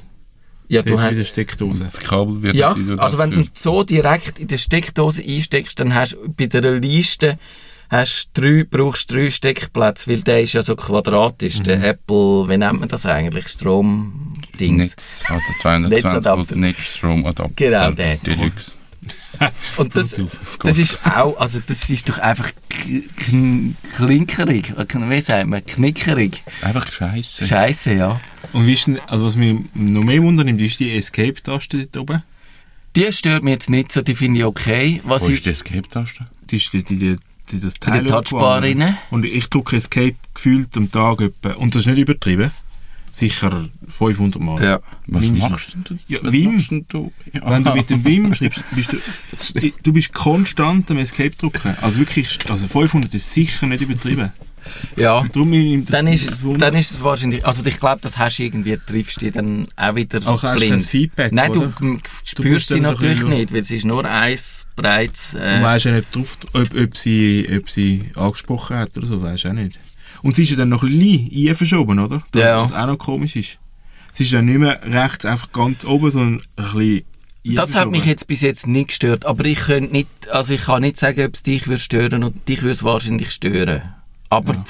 Ja, 0.67 0.83
du 0.83 0.99
hast 1.01 1.11
in 1.11 1.17
der 1.17 1.23
Steckdose. 1.23 1.83
Das 1.85 1.99
Kabel 1.99 2.43
wird 2.43 2.55
Ja, 2.55 2.75
also 2.97 3.17
wenn 3.17 3.31
du 3.31 3.43
so 3.53 3.83
direkt 3.83 4.39
in 4.39 4.47
der 4.47 4.57
Steckdose 4.57 5.23
einsteckst, 5.23 5.79
dann 5.79 5.95
hast 5.95 6.13
du 6.13 6.29
bei 6.37 6.45
der 6.45 6.79
Liste 6.79 7.39
hast 7.89 8.29
drei, 8.33 8.65
brauchst 8.69 9.11
drei 9.11 9.29
Steckplätze, 9.29 10.11
weil 10.11 10.21
der 10.21 10.41
ist 10.41 10.53
ja 10.53 10.61
so 10.61 10.75
quadratisch. 10.75 11.59
Mhm. 11.59 11.63
Der 11.63 11.83
Apple, 11.83 12.47
wie 12.47 12.57
nennt 12.57 12.79
man 12.79 12.87
das 12.87 13.05
eigentlich? 13.05 13.47
Strom-Dings. 13.47 14.77
Netz, 14.77 15.23
also 15.27 15.43
220 15.61 16.25
Volt 16.25 16.55
Netzstromadapter. 16.55 17.53
Genau, 17.55 17.91
der. 17.91 18.17
Deluxe. 18.17 18.78
Und 19.77 19.95
das, 19.95 20.15
das 20.63 20.77
ist 20.77 20.99
auch, 21.05 21.39
also 21.39 21.59
das 21.65 21.89
ist 21.89 22.09
doch 22.09 22.17
einfach 22.19 22.51
klinkerig, 23.95 24.73
wie 24.77 25.21
sagt 25.21 25.47
man, 25.47 25.65
knickerig. 25.65 26.43
Einfach 26.61 26.91
scheiße. 26.91 27.47
Scheiße, 27.47 27.93
ja. 27.93 28.19
Und 28.53 28.65
wie 28.65 28.73
ist 28.73 28.87
denn, 28.87 28.99
also 29.07 29.25
was 29.25 29.35
mich 29.35 29.55
noch 29.73 30.03
mehr 30.03 30.21
wundert, 30.21 30.47
ist 30.49 30.79
die 30.79 30.95
Escape-Taste 30.95 31.85
dort 31.85 31.97
oben? 31.97 32.23
Die 32.95 33.11
stört 33.11 33.43
mich 33.43 33.53
jetzt 33.53 33.69
nicht 33.69 33.91
so, 33.91 34.01
die 34.01 34.15
finde 34.15 34.39
ich 34.39 34.45
okay. 34.45 35.01
Was 35.03 35.27
Wo 35.27 35.31
ist 35.31 35.45
die 35.45 35.51
Escape-Taste? 35.51 36.27
Die 36.49 36.57
ist 36.57 36.73
die, 36.73 36.83
die, 36.83 37.17
die, 37.51 37.59
das 37.59 37.75
Teil 37.75 37.99
In 37.99 38.05
der 38.05 38.23
Touchbar 38.23 38.63
rein. 38.63 38.97
Und 39.11 39.25
ich 39.25 39.49
drücke 39.49 39.77
Escape 39.77 40.15
gefühlt 40.33 40.75
am 40.75 40.91
Tag 40.91 41.21
etwa, 41.21 41.53
und 41.53 41.75
das 41.75 41.83
ist 41.83 41.87
nicht 41.87 41.99
übertrieben, 41.99 42.51
sicher 43.11 43.65
500 43.87 44.41
Mal. 44.41 44.63
Ja. 44.63 44.79
Was 45.07 45.25
Mindestens. 45.25 45.51
machst 45.51 45.73
denn 45.73 45.83
du? 45.83 45.97
Ja, 46.07 46.19
Was 46.21 46.33
Wim. 46.33 46.85
Du? 46.89 47.11
Ja. 47.33 47.49
Wenn 47.49 47.63
du 47.63 47.73
mit 47.73 47.89
dem 47.89 48.05
Wim 48.05 48.33
schreibst, 48.33 48.63
bist 48.75 48.93
du, 48.93 48.97
du 49.83 49.93
bist 49.93 50.13
konstant 50.13 50.89
am 50.91 50.97
Escape 50.97 51.31
drücken. 51.31 51.75
Also 51.81 51.99
wirklich, 51.99 52.37
also 52.49 52.67
500 52.67 53.13
ist 53.13 53.31
sicher 53.31 53.67
nicht 53.67 53.81
übertrieben. 53.81 54.31
Ja, 54.95 55.23
dann, 55.31 56.07
ist 56.07 56.29
es, 56.29 56.43
dann 56.57 56.75
ist 56.75 56.91
es 56.91 57.03
wahrscheinlich, 57.03 57.45
also 57.45 57.65
ich 57.65 57.79
glaube, 57.79 57.99
das 58.01 58.17
hast 58.17 58.39
du 58.39 58.43
irgendwie, 58.43 58.77
triffst 58.77 59.21
du 59.21 59.31
dann 59.31 59.67
auch 59.75 59.95
wieder 59.95 60.19
auch 60.27 60.41
blind. 60.41 60.71
Kein 60.71 60.79
Feedback, 60.79 61.31
Nein, 61.31 61.51
oder? 61.51 61.73
du 61.79 61.97
spürst 62.23 62.69
sie 62.69 62.79
natürlich 62.79 63.23
nicht, 63.23 63.53
weil 63.53 63.61
es 63.61 63.71
ist 63.71 63.85
nur 63.85 64.05
eins 64.05 64.67
breites... 64.75 65.33
Äh, 65.33 65.59
du 65.59 65.63
weißt 65.63 65.85
ja 65.85 65.91
nicht 65.93 66.15
drauf, 66.15 66.37
ob, 66.53 66.75
ob, 66.75 66.97
sie, 66.97 67.47
ob 67.57 67.69
sie 67.69 68.11
angesprochen 68.15 68.77
hat 68.77 68.97
oder 68.97 69.07
so, 69.07 69.21
weißt 69.21 69.45
du 69.45 69.49
auch 69.49 69.53
nicht. 69.53 69.79
Und 70.21 70.35
sie 70.35 70.43
ist 70.43 70.51
ja 70.51 70.57
dann 70.57 70.69
noch 70.69 70.83
ein 70.83 70.89
bisschen 70.89 71.55
verschoben, 71.55 71.99
oder? 71.99 72.21
Das, 72.31 72.41
ja. 72.41 72.61
Was 72.61 72.73
auch 72.73 72.87
noch 72.87 72.97
komisch 72.97 73.35
ist. 73.35 73.59
Sie 74.13 74.23
ist 74.23 74.31
ja 74.31 74.41
nicht 74.41 74.59
mehr 74.59 74.81
rechts 74.83 75.25
einfach 75.25 75.51
ganz 75.51 75.85
oben, 75.85 76.11
sondern 76.11 76.41
ein 76.55 76.63
bisschen 76.65 77.05
das 77.43 77.73
hat 77.73 77.89
mich 77.89 78.05
jetzt 78.05 78.27
bis 78.27 78.41
jetzt 78.41 78.67
nicht 78.67 78.89
gestört, 78.89 79.25
aber 79.25 79.45
ich 79.45 79.59
könnte 79.59 79.93
nicht, 79.93 80.29
also 80.29 80.53
ich 80.53 80.65
kann 80.65 80.81
nicht 80.81 80.97
sagen, 80.97 81.25
ob 81.25 81.33
es 81.33 81.41
dich 81.41 81.67
würde 81.67 81.79
stören 81.79 82.23
und 82.23 82.47
dich 82.47 82.61
würde 82.61 82.71
es 82.71 82.83
wahrscheinlich 82.83 83.31
stören. 83.31 83.81
Aber, 84.29 84.53
ja. 84.53 84.65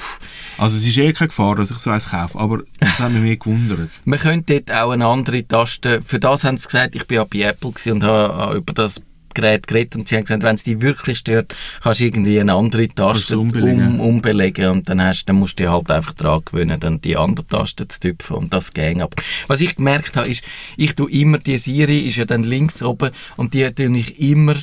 Also 0.56 0.76
es 0.76 0.86
ist 0.86 0.96
eh 0.96 1.12
keine 1.12 1.28
Gefahr, 1.28 1.56
dass 1.56 1.70
ich 1.70 1.78
so 1.78 1.90
eins 1.90 2.08
kaufe, 2.08 2.38
aber 2.38 2.62
das 2.78 2.98
hat 2.98 3.12
mich 3.12 3.20
mehr 3.20 3.36
gewundert. 3.36 3.90
Man 4.04 4.18
könnte 4.18 4.60
dort 4.60 4.78
auch 4.78 4.90
eine 4.92 5.06
andere 5.06 5.46
Taste, 5.46 6.00
für 6.02 6.18
das 6.18 6.44
haben 6.44 6.56
sie 6.56 6.66
gesagt, 6.66 6.94
ich 6.94 7.06
bin 7.06 7.16
ja 7.16 7.24
bei 7.24 7.40
Apple 7.40 7.72
und 7.92 8.02
habe 8.04 8.56
über 8.56 8.72
das 8.72 9.02
Gerät 9.34 9.66
geredet 9.66 9.96
und 9.96 10.08
sie 10.08 10.16
haben 10.16 10.24
gesagt, 10.24 10.42
wenn 10.42 10.54
es 10.54 10.64
dich 10.64 10.80
wirklich 10.80 11.18
stört, 11.18 11.54
kannst 11.82 12.00
du 12.00 12.04
irgendwie 12.04 12.40
eine 12.40 12.54
andere 12.54 12.88
Taste 12.88 13.38
umbelegen. 13.38 14.00
Um, 14.00 14.00
umbelegen 14.00 14.70
und 14.70 14.88
dann, 14.88 15.02
hast, 15.02 15.24
dann 15.26 15.36
musst 15.36 15.58
du 15.58 15.64
dich 15.64 15.72
halt 15.72 15.90
einfach 15.90 16.14
daran 16.14 16.42
gewöhnen, 16.44 16.78
dann 16.80 17.00
die 17.00 17.16
andere 17.16 17.46
Taste 17.46 17.86
zu 17.88 18.00
tüpfen 18.00 18.36
und 18.36 18.54
das 18.54 18.72
ging. 18.72 19.02
Aber 19.02 19.16
was 19.46 19.60
ich 19.60 19.76
gemerkt 19.76 20.16
habe, 20.16 20.28
ist, 20.28 20.44
ich 20.76 20.94
tue 20.94 21.10
immer, 21.10 21.38
die 21.38 21.58
Siri 21.58 22.00
ist 22.00 22.16
ja 22.16 22.24
dann 22.24 22.44
links 22.44 22.82
oben 22.82 23.10
und 23.36 23.54
die 23.54 23.70
tue 23.72 23.96
ich 23.96 24.20
immer 24.20 24.56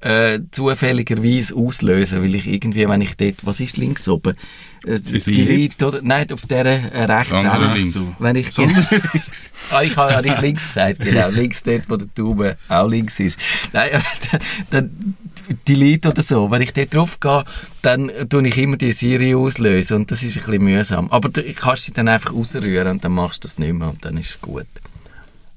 äh, 0.00 0.40
zufälligerweise 0.50 1.54
auslösen, 1.54 2.22
weil 2.22 2.34
ich 2.34 2.46
irgendwie, 2.46 2.88
wenn 2.88 3.00
ich 3.00 3.16
dort, 3.16 3.44
was 3.44 3.60
ist 3.60 3.76
links 3.76 4.08
oben? 4.08 4.34
Äh, 4.86 4.98
Delete, 4.98 5.86
oder? 5.86 6.00
Nein, 6.02 6.32
auf 6.32 6.46
der 6.46 6.64
äh, 6.66 7.04
rechts 7.04 7.32
auch. 7.34 7.74
links. 7.74 7.98
Wenn 8.18 8.36
ich, 8.36 8.56
links. 8.56 9.52
ah, 9.70 9.82
ich 9.82 9.96
habe 9.96 10.26
ja 10.26 10.40
links 10.40 10.68
gesagt, 10.68 11.00
genau. 11.00 11.28
links 11.28 11.62
dort, 11.62 11.90
wo 11.90 11.96
der 11.96 12.12
Tube 12.14 12.56
auch 12.68 12.88
links 12.88 13.20
ist. 13.20 13.38
Nein, 13.72 13.90
dann 14.70 15.16
Delete 15.68 16.08
oder 16.08 16.22
so. 16.22 16.50
Wenn 16.50 16.62
ich 16.62 16.72
dort 16.72 16.94
drauf 16.94 17.20
gehe, 17.20 17.44
dann 17.82 18.10
tue 18.28 18.46
ich 18.48 18.56
immer 18.56 18.76
die 18.76 18.92
Serie 18.92 19.36
auslösen 19.36 19.96
und 19.96 20.10
das 20.10 20.22
ist 20.22 20.36
ein 20.38 20.44
bisschen 20.44 20.64
mühsam. 20.64 21.10
Aber 21.10 21.28
du 21.28 21.42
kannst 21.54 21.84
sie 21.84 21.92
dann 21.92 22.08
einfach 22.08 22.32
ausrühren 22.32 22.88
und 22.88 23.04
dann 23.04 23.12
machst 23.12 23.44
du 23.44 23.48
das 23.48 23.58
nicht 23.58 23.74
mehr 23.74 23.88
und 23.88 24.04
dann 24.04 24.16
ist 24.16 24.30
es 24.30 24.40
gut. 24.40 24.66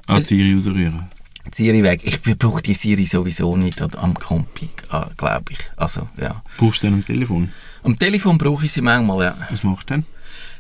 Ah, 0.08 0.20
Siri 0.20 0.56
ausrühren? 0.58 1.13
Siri 1.52 1.84
weg. 1.84 2.02
Ich 2.04 2.22
brauche 2.22 2.62
die 2.62 2.74
Siri 2.74 3.06
sowieso 3.06 3.56
nicht 3.58 3.82
am 3.82 4.14
Camping, 4.14 4.70
ah, 4.90 5.10
glaube 5.18 5.52
ich. 5.52 5.60
Also, 5.76 6.08
ja. 6.20 6.42
Brauchst 6.58 6.84
du 6.84 6.88
denn 6.88 6.96
am 6.96 7.06
Telefon? 7.06 7.52
Am 7.84 7.98
Telefon 7.98 8.38
brauche 8.38 8.66
ich 8.66 8.72
sie 8.72 8.82
manchmal, 8.82 9.26
ja. 9.26 9.38
Was 9.50 9.64
machst 9.64 9.90
du 9.90 9.96
denn? 9.96 10.06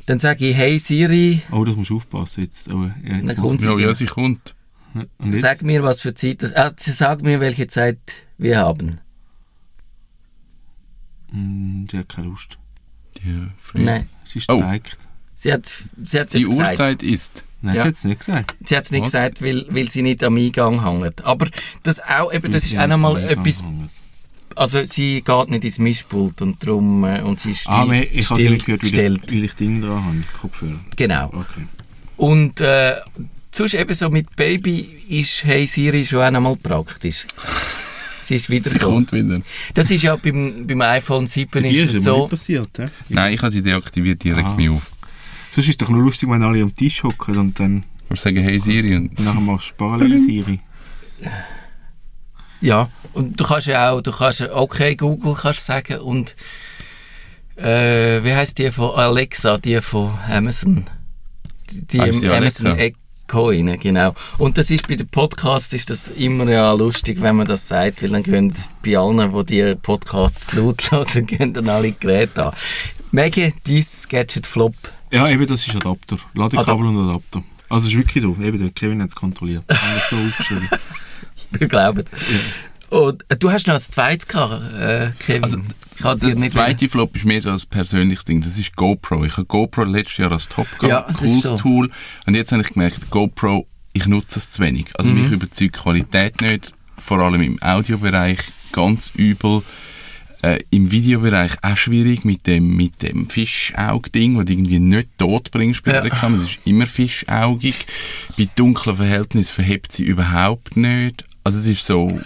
Dann 0.05 0.19
sage 0.19 0.45
ich, 0.49 0.55
hey 0.57 0.77
Siri. 0.77 1.41
Oh, 1.51 1.63
das 1.63 1.75
musst 1.77 1.89
du 1.89 1.95
aufpassen 1.95 2.43
jetzt. 2.43 2.71
Oh, 2.71 2.89
ja, 3.05 3.15
jetzt 3.15 3.37
kommt 3.37 3.61
sie. 3.61 3.67
Ja, 3.67 3.79
ja, 3.79 3.93
sie 3.93 4.05
kommt. 4.05 4.53
Sag 5.31 5.61
mir, 5.63 5.81
was 5.83 6.01
für 6.01 6.13
Zeit 6.13 6.43
das... 6.43 6.53
Ah, 6.53 6.71
sag 6.77 7.23
mir, 7.23 7.39
welche 7.39 7.67
Zeit 7.67 7.97
wir 8.37 8.57
haben. 8.59 8.99
Mm, 11.31 11.85
die 11.85 11.97
hat 11.97 12.09
keine 12.09 12.27
Lust. 12.27 12.57
Die. 13.17 13.47
Nein. 13.73 14.09
Sie 14.23 14.39
Oh. 14.49 14.59
streikt. 14.59 14.97
Sie 15.35 15.51
hat, 15.51 15.73
sie 16.03 16.19
hat 16.19 16.33
Die 16.33 16.39
jetzt 16.39 16.49
gesagt. 16.49 16.69
Uhrzeit 16.71 17.03
ist. 17.03 17.43
Nein, 17.65 17.75
Ja. 17.75 17.81
sie 17.83 17.87
hat 17.87 17.95
es 17.95 18.03
nicht 18.03 18.19
gesagt. 18.19 18.55
Sie 18.65 18.75
hat 18.75 18.83
es 18.83 18.91
nicht 18.91 19.03
Was? 19.03 19.11
gesagt, 19.13 19.41
weil, 19.41 19.65
weil 19.69 19.89
sie 19.89 20.01
nicht 20.03 20.23
am 20.23 20.35
Eingang 20.37 20.83
hängt. 20.83 21.23
Aber 21.25 21.47
das, 21.83 21.99
auch, 22.01 22.31
eben, 22.33 22.51
das 22.51 22.65
ist 22.65 22.71
Sie 22.71 22.77
auch 22.79 22.87
nochmal 22.87 23.17
etwas. 23.23 23.63
Also, 24.55 24.85
sie 24.85 25.23
geht 25.23 25.49
nicht 25.49 25.63
ins 25.63 25.79
Mischpult 25.79 26.41
und 26.43 26.61
darum. 26.63 27.03
Äh, 27.05 27.21
und 27.21 27.39
sie 27.39 27.51
ist 27.51 27.61
still, 27.61 27.73
Ah, 27.73 27.81
aber 27.83 27.95
ich 27.95 28.29
habe 28.29 28.39
sie 28.39 28.43
still 28.45 28.49
nicht 28.51 28.65
gehört, 28.65 28.83
weil 28.83 28.89
gestellt. 28.91 29.21
ich, 29.25 29.31
weil 29.31 29.43
ich 29.45 29.53
Ding 29.55 29.81
dran 29.81 30.05
habe, 30.05 30.17
Kopfhörer. 30.39 30.79
Genau. 30.95 31.25
Okay. 31.27 31.65
Und 32.17 32.61
äh, 32.61 32.97
sonst 33.51 33.73
eben 33.73 33.93
so 33.95 34.09
mit 34.09 34.35
Baby 34.35 34.81
ist 35.09 35.43
Hey 35.45 35.65
Siri 35.65 36.05
schon 36.05 36.21
auch 36.21 36.29
nochmal 36.31 36.55
praktisch. 36.57 37.25
Sie 38.21 38.35
ist 38.35 38.45
Sie 38.47 38.59
kommt 38.77 39.11
wieder. 39.11 39.41
Das 39.73 39.89
ist 39.89 40.03
ja 40.03 40.15
beim, 40.17 40.67
beim 40.67 40.81
iPhone 40.81 41.25
7 41.25 41.49
Bei 41.49 41.67
ist 41.69 41.95
ist 41.95 42.03
so. 42.03 42.19
nicht 42.21 42.29
passiert, 42.29 42.69
hä? 42.77 42.85
Nein, 43.09 43.33
ich 43.33 43.41
habe 43.41 43.51
sie 43.51 43.61
deaktiviert, 43.63 44.23
die 44.23 44.31
regt 44.31 44.49
Ah. 44.49 44.55
mich 44.55 44.69
auf. 44.69 44.91
Sonst 45.53 45.67
ist 45.67 45.69
es 45.69 45.77
doch 45.77 45.89
nur 45.89 46.01
lustig, 46.01 46.27
wenn 46.31 46.41
alle 46.41 46.63
am 46.63 46.73
Tisch 46.73 47.03
hocken 47.03 47.37
und 47.37 47.59
dann 47.59 47.83
Ich 48.11 48.19
sagen, 48.19 48.41
hey 48.41 48.59
Siri. 48.59 48.95
Und 48.95 49.19
nachher 49.19 49.39
machst 49.39 49.69
du 49.69 49.75
parallel 49.75 50.19
Siri. 50.19 50.59
Ja, 52.59 52.89
und 53.13 53.39
du 53.39 53.43
kannst 53.43 53.67
ja 53.67 53.91
auch, 53.91 54.01
du 54.01 54.11
kannst 54.11 54.39
ja, 54.39 54.51
okay, 54.51 54.95
Google 54.95 55.35
kannst 55.39 55.63
sagen 55.63 55.99
und 55.99 56.35
äh, 57.55 58.23
wie 58.23 58.33
heißt 58.33 58.57
die 58.57 58.71
von 58.71 58.95
Alexa, 58.95 59.59
die 59.59 59.79
von 59.79 60.17
Amazon? 60.27 60.85
Die, 61.69 61.97
im 61.97 62.31
Amazon? 62.31 62.75
Echo 62.75 63.49
rein, 63.49 63.77
genau. 63.79 64.15
Und 64.39 64.57
das 64.57 64.71
ist 64.71 64.87
bei 64.87 64.95
dem 64.95 65.07
Podcast 65.07 65.75
ist 65.75 65.91
das 65.91 66.07
immer 66.07 66.49
ja 66.49 66.73
lustig, 66.73 67.21
wenn 67.21 67.35
man 67.35 67.45
das 67.45 67.67
sagt, 67.67 68.01
weil 68.01 68.09
dann 68.09 68.23
gehen 68.23 68.51
bei 68.83 68.97
allen, 68.97 69.31
die 69.45 69.61
die 69.61 69.75
Podcasts 69.75 70.51
laut 70.53 70.81
hören, 70.91 71.27
gehen 71.27 71.53
dann 71.53 71.69
alle 71.69 71.91
Geräte 71.91 72.47
an. 72.47 72.53
Maggie, 73.11 73.53
dein 73.67 73.85
Gadget 74.09 74.47
Flop. 74.47 74.73
Ja, 75.13 75.27
eben, 75.29 75.45
das 75.47 75.67
ist 75.67 75.75
Adapter. 75.75 76.17
Ladekabel 76.33 76.87
und 76.87 77.09
Adapter. 77.09 77.43
Also, 77.69 77.85
es 77.87 77.93
ist 77.93 77.97
wirklich 77.99 78.21
so. 78.23 78.35
Eben, 78.41 78.57
der 78.57 78.69
Kevin 78.71 79.01
hat 79.01 79.09
es 79.09 79.15
kontrolliert. 79.15 79.63
Ich 79.69 79.81
habe 79.81 79.93
das 79.95 80.09
so 80.09 80.15
aufgeschrieben. 80.27 80.69
Wir 81.51 81.67
glauben. 81.67 82.03
Und 82.89 83.23
äh, 83.29 83.37
du 83.37 83.51
hast 83.51 83.67
noch 83.67 83.75
ein 83.75 83.79
zweites 83.79 84.27
gehabt, 84.27 84.73
äh, 84.73 85.11
Kevin. 85.19 85.43
Also, 85.43 85.57
Das 86.01 86.21
nicht 86.35 86.51
zweite 86.53 86.89
Flop 86.89 87.15
ist 87.15 87.25
mehr 87.25 87.41
so 87.41 87.49
ein 87.51 87.61
persönliches 87.69 88.25
Ding. 88.25 88.41
Das 88.41 88.57
ist 88.57 88.75
GoPro. 88.75 89.23
Ich 89.25 89.33
habe 89.37 89.45
GoPro 89.45 89.83
letztes 89.83 90.17
Jahr 90.17 90.31
als 90.31 90.47
Top 90.49 90.67
Ja, 90.81 90.87
gehabt. 90.87 91.09
das 91.11 91.17
Cooles 91.17 91.35
ist 91.43 91.43
so. 91.49 91.57
Tool. 91.57 91.91
Und 92.25 92.35
jetzt 92.35 92.51
habe 92.51 92.61
ich 92.61 92.69
gemerkt, 92.73 93.09
GoPro, 93.09 93.67
ich 93.93 94.07
nutze 94.07 94.39
es 94.39 94.51
zu 94.51 94.61
wenig. 94.61 94.87
Also 94.97 95.11
Mhm. 95.11 95.21
mich 95.21 95.31
überzeugt 95.31 95.59
die 95.59 95.69
Qualität 95.69 96.41
nicht. 96.41 96.73
Vor 96.97 97.19
allem 97.19 97.41
im 97.41 97.61
Audiobereich 97.61 98.39
ganz 98.71 99.11
übel. 99.15 99.61
Äh, 100.43 100.59
Im 100.71 100.91
Videobereich 100.91 101.53
auch 101.61 101.77
schwierig 101.77 102.25
mit 102.25 102.47
dem, 102.47 102.75
mit 102.75 103.01
dem 103.01 103.29
Fischaug-Ding, 103.29 104.35
das 104.35 104.43
du 104.45 104.51
irgendwie 104.51 104.79
nicht 104.79 105.07
tot 105.17 105.51
bringst 105.51 105.83
bei 105.83 105.93
Ja. 105.93 106.01
der 106.01 106.11
Kamera. 106.11 106.43
Es 106.43 106.49
ist 106.51 106.59
immer 106.65 106.85
fischaugig. 106.85 107.75
Bei 108.37 108.49
dunklen 108.55 108.97
Verhältnissen 108.97 109.53
verhebt 109.53 109.93
sie 109.93 110.03
überhaupt 110.03 110.75
nicht. 110.75 111.23
Also 111.45 111.59
es 111.59 111.65
ist 111.67 111.85
so, 111.85 112.19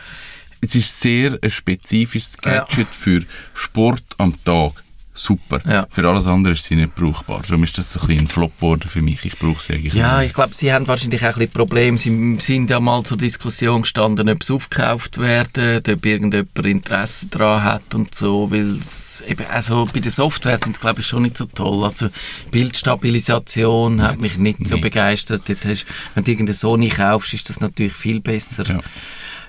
es 0.61 0.73
ist 0.73 0.99
sehr 0.99 1.37
ein 1.41 1.51
spezifisches 1.51 2.33
Ja. 2.43 2.59
Gadget 2.65 2.87
für 2.89 3.23
Sport 3.53 4.03
am 4.17 4.33
Tag. 4.43 4.83
Super. 5.19 5.59
Ja. 5.67 5.87
Für 5.89 6.07
alles 6.07 6.27
andere 6.27 6.53
ist 6.53 6.63
sie 6.65 6.75
nicht 6.75 6.93
brauchbar. 6.93 7.41
Darum 7.47 7.63
ist 7.63 7.75
das 7.77 7.91
so 7.91 7.99
ein, 8.01 8.19
ein 8.19 8.27
Flop 8.27 8.55
geworden 8.57 8.87
für 8.87 9.01
mich. 9.01 9.25
Ich 9.25 9.37
brauche 9.39 9.61
sie 9.61 9.73
eigentlich 9.73 9.95
Ja, 9.95 10.19
nicht. 10.19 10.27
ich 10.27 10.33
glaube, 10.35 10.53
sie 10.53 10.71
haben 10.71 10.87
wahrscheinlich 10.87 11.21
auch 11.21 11.29
ein 11.29 11.33
bisschen 11.33 11.51
Probleme. 11.51 11.97
Sie 11.97 12.37
sind 12.39 12.69
ja 12.69 12.79
mal 12.79 13.01
zur 13.03 13.17
Diskussion 13.17 13.81
gestanden, 13.81 14.29
ob 14.29 14.41
es 14.43 14.51
aufgekauft 14.51 15.17
werden, 15.17 15.81
ob 15.89 16.05
irgendjemand 16.05 16.57
Interesse 16.65 17.25
daran 17.27 17.63
hat 17.63 17.95
und 17.95 18.13
so, 18.13 18.51
weil 18.51 18.77
es 18.79 19.23
eben, 19.27 19.43
also 19.47 19.87
bei 19.91 20.01
der 20.01 20.11
Software 20.11 20.59
sind 20.59 20.75
es 20.75 20.79
glaube 20.81 21.01
ich 21.01 21.07
schon 21.07 21.23
nicht 21.23 21.35
so 21.37 21.45
toll. 21.45 21.83
Also 21.83 22.09
Bildstabilisation 22.51 24.01
hat 24.01 24.21
mich 24.21 24.37
nicht 24.37 24.67
so 24.67 24.75
nix. 24.75 24.83
begeistert. 24.87 25.43
Dort 25.49 25.65
hast, 25.65 25.85
wenn 26.15 26.23
du 26.23 26.31
irgendeine 26.31 26.53
Sony 26.53 26.89
kaufst, 26.89 27.33
ist 27.33 27.49
das 27.49 27.59
natürlich 27.59 27.93
viel 27.93 28.19
besser. 28.19 28.65
Ja. 28.67 28.79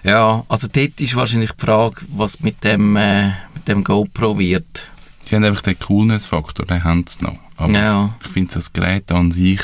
Ja, 0.05 0.45
also 0.49 0.69
dort 0.73 1.01
ist 1.01 1.17
wahrscheinlich 1.17 1.51
die 1.53 1.67
Frage, 1.67 1.97
was 2.15 2.41
mit 2.41 2.63
dem, 2.63 2.95
äh, 2.97 3.29
mit 3.55 3.67
dem 3.67 3.83
GoPro 3.83 4.39
wird. 4.39 4.89
Sie 5.29 5.37
haben 5.37 5.45
einfach 5.45 5.61
den 5.63 5.79
Coolness-Faktor, 5.79 6.65
den 6.67 6.85
haben 6.85 7.05
sie 7.07 7.23
noch. 7.23 7.39
Aber 7.57 7.73
Ja. 7.73 8.15
ich 8.25 8.31
finde, 8.31 8.55
das 8.55 8.73
Gerät 8.73 9.11
an 9.13 9.31
sich 9.31 9.61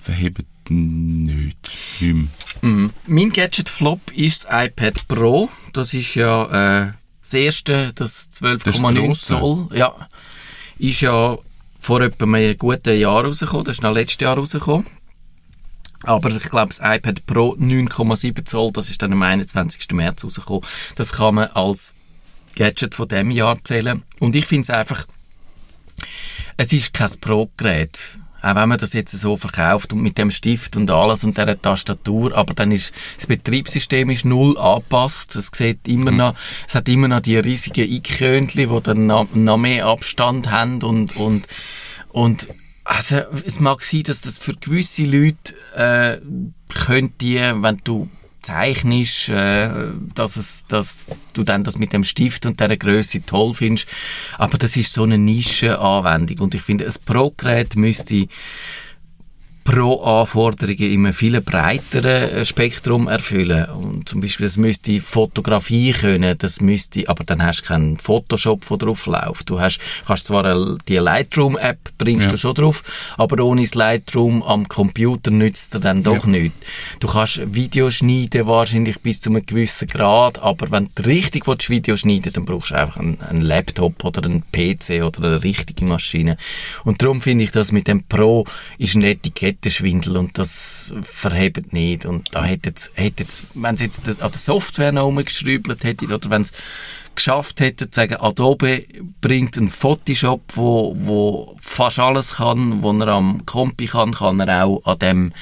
verhebt 0.00 0.46
nicht. 0.70 1.56
Nicht. 2.00 2.28
Mhm. 2.62 2.90
Mein 3.06 3.30
Gadget-Flop 3.32 4.00
ist 4.14 4.44
das 4.44 4.66
iPad 4.66 5.08
Pro. 5.08 5.48
Das 5.72 5.92
ist 5.94 6.14
ja 6.14 6.44
äh, 6.84 6.92
das 7.20 7.34
erste, 7.34 7.92
das 7.94 8.28
Das 8.28 8.40
12,9 8.40 8.94
grosse. 9.06 9.26
Zoll. 9.26 9.68
Ja, 9.76 9.94
ist 10.78 11.00
ja 11.00 11.36
vor 11.80 12.00
etwa 12.00 12.24
einem 12.24 12.56
guten 12.56 12.96
Jahr 12.98 13.24
rausgekommen. 13.24 13.64
Das 13.64 13.76
ist 13.76 13.82
noch 13.82 13.92
letztes 13.94 14.20
Jahr 14.20 14.36
rausgekommen. 14.36 14.86
Aber 16.04 16.30
ich 16.30 16.42
glaube, 16.50 16.68
das 16.68 16.78
iPad 16.82 17.26
Pro 17.26 17.54
9,7 17.56 18.44
Zoll, 18.44 18.70
das 18.72 18.90
ist 18.90 19.02
dann 19.02 19.12
am 19.12 19.22
21. 19.22 19.90
März 19.92 20.24
rausgekommen. 20.24 20.62
Das 20.96 21.12
kann 21.12 21.34
man 21.36 21.48
als 21.48 21.94
Gadget 22.56 22.94
von 22.94 23.08
diesem 23.08 23.30
Jahr 23.30 23.62
zählen. 23.64 24.02
Und 24.18 24.34
ich 24.34 24.46
finde 24.46 24.62
es 24.62 24.70
einfach, 24.70 25.06
es 26.56 26.72
ist 26.72 26.92
kein 26.92 27.10
Pro-Gerät. 27.20 28.18
Auch 28.42 28.56
wenn 28.56 28.68
man 28.68 28.78
das 28.78 28.92
jetzt 28.92 29.12
so 29.12 29.36
verkauft 29.36 29.92
und 29.92 30.02
mit 30.02 30.18
dem 30.18 30.32
Stift 30.32 30.76
und 30.76 30.90
alles 30.90 31.22
und 31.22 31.38
dieser 31.38 31.62
Tastatur, 31.62 32.36
aber 32.36 32.54
dann 32.54 32.72
ist 32.72 32.92
das 33.16 33.28
Betriebssystem 33.28 34.10
ist 34.10 34.24
null 34.24 34.58
angepasst. 34.58 35.36
Es 35.36 35.50
sieht 35.54 35.86
immer 35.86 36.10
noch, 36.10 36.34
es 36.66 36.74
hat 36.74 36.88
immer 36.88 37.06
noch 37.06 37.20
die 37.20 37.36
riesigen 37.36 37.88
Icönchen, 37.88 38.68
die 38.68 38.82
dann 38.82 39.06
noch, 39.06 39.32
noch 39.32 39.58
mehr 39.58 39.86
Abstand 39.86 40.50
haben 40.50 40.82
und, 40.82 41.16
und, 41.16 41.46
und 42.08 42.48
also, 42.84 43.18
es 43.46 43.60
mag 43.60 43.82
sein, 43.84 44.02
dass 44.02 44.22
das 44.22 44.40
für 44.40 44.54
gewisse 44.56 45.04
Leute 45.04 45.54
äh, 45.76 46.20
könnte, 46.68 47.62
wenn 47.62 47.80
du 47.84 48.08
zeichnest, 48.42 49.28
äh, 49.28 49.70
dass, 50.14 50.36
es, 50.36 50.64
dass 50.66 51.28
du 51.32 51.44
dann 51.44 51.64
das 51.64 51.78
mit 51.78 51.92
dem 51.92 52.04
Stift 52.04 52.44
und 52.46 52.60
dieser 52.60 52.76
Größe 52.76 53.24
toll 53.24 53.54
findest. 53.54 53.86
Aber 54.36 54.58
das 54.58 54.76
ist 54.76 54.92
so 54.92 55.04
eine 55.04 55.18
Nischenanwendung. 55.18 56.40
Und 56.40 56.54
ich 56.54 56.62
finde, 56.62 56.84
ein 56.84 56.94
Pro-Gerät 57.04 57.76
müsste 57.76 58.26
Pro-Anforderungen 59.64 60.78
in 60.92 61.04
einem 61.06 61.12
viel 61.12 61.40
breiteren 61.40 62.30
äh, 62.30 62.44
Spektrum 62.44 63.08
erfüllen. 63.08 63.68
Und 63.70 64.08
zum 64.08 64.20
Beispiel, 64.20 64.46
es 64.46 64.56
müsste 64.56 65.00
Fotografie 65.00 65.92
können, 65.92 66.36
das 66.38 66.60
müsste, 66.60 67.08
aber 67.08 67.24
dann 67.24 67.42
hast 67.42 67.62
du 67.62 67.66
keinen 67.68 67.98
Photoshop, 67.98 68.66
der 68.68 68.76
drauf 68.78 69.06
läuft. 69.06 69.48
Du 69.50 69.60
hast, 69.60 69.78
kannst 70.06 70.26
zwar 70.26 70.44
eine- 70.44 70.78
die 70.88 70.96
Lightroom-App 70.96 71.78
bringst 71.98 72.26
Ja. 72.26 72.30
du 72.32 72.36
schon 72.38 72.54
drauf, 72.54 72.82
aber 73.16 73.42
ohne 73.44 73.62
das 73.62 73.74
Lightroom 73.74 74.42
am 74.42 74.66
Computer 74.68 75.30
nützt 75.30 75.74
dir 75.74 75.80
dann 75.80 76.02
doch 76.02 76.24
Ja. 76.24 76.30
nichts. 76.30 76.56
Du 77.00 77.08
kannst 77.08 77.40
Video 77.54 77.90
schneiden 77.90 78.46
wahrscheinlich 78.46 79.00
bis 79.00 79.20
zu 79.20 79.30
einem 79.30 79.44
gewissen 79.46 79.88
Grad, 79.88 80.40
aber 80.40 80.70
wenn 80.70 80.88
du 80.94 81.04
richtig 81.06 81.46
willst, 81.46 81.70
Video 81.70 81.96
schneiden 81.96 82.32
dann 82.32 82.44
brauchst 82.44 82.72
du 82.72 82.74
einfach 82.76 82.96
einen, 82.98 83.20
einen 83.20 83.40
Laptop 83.42 84.04
oder 84.04 84.24
einen 84.24 84.42
PC 84.52 85.02
oder 85.02 85.24
eine 85.28 85.42
richtige 85.44 85.84
Maschine. 85.84 86.36
Und 86.84 87.02
darum 87.02 87.20
finde 87.20 87.44
ich, 87.44 87.50
dass 87.52 87.72
mit 87.72 87.88
dem 87.88 88.02
Pro 88.04 88.44
ist 88.78 88.94
ein 88.94 89.02
Etikettenschwindel 89.52 90.16
und 90.16 90.38
das 90.38 90.94
verhebt 91.02 91.72
nicht. 91.72 92.06
Und 92.06 92.34
da 92.34 92.44
hätte 92.44 92.70
jetzt, 92.70 92.92
hätte 92.94 93.22
jetzt 93.22 93.44
wenn 93.54 93.76
sie 93.76 93.84
jetzt 93.84 94.06
das, 94.06 94.20
an 94.20 94.30
der 94.30 94.38
Software 94.38 94.92
noch 94.92 95.04
rumgeschraubt 95.04 95.84
hätten 95.84 96.12
oder 96.12 96.30
wenn 96.30 96.42
es 96.42 96.52
geschafft 97.14 97.60
hätten, 97.60 97.90
zu 97.90 97.96
sagen, 97.96 98.16
Adobe 98.16 98.84
bringt 99.20 99.56
einen 99.56 99.68
Photoshop, 99.68 100.42
wo, 100.54 100.94
wo 100.96 101.56
fast 101.60 101.98
alles 101.98 102.36
kann, 102.36 102.82
wo 102.82 102.92
er 102.92 103.08
am 103.08 103.44
Kompi 103.46 103.86
kann, 103.86 104.12
kann 104.12 104.40
er 104.40 104.64
auch 104.64 104.84
an 104.84 104.98
dem 104.98 105.32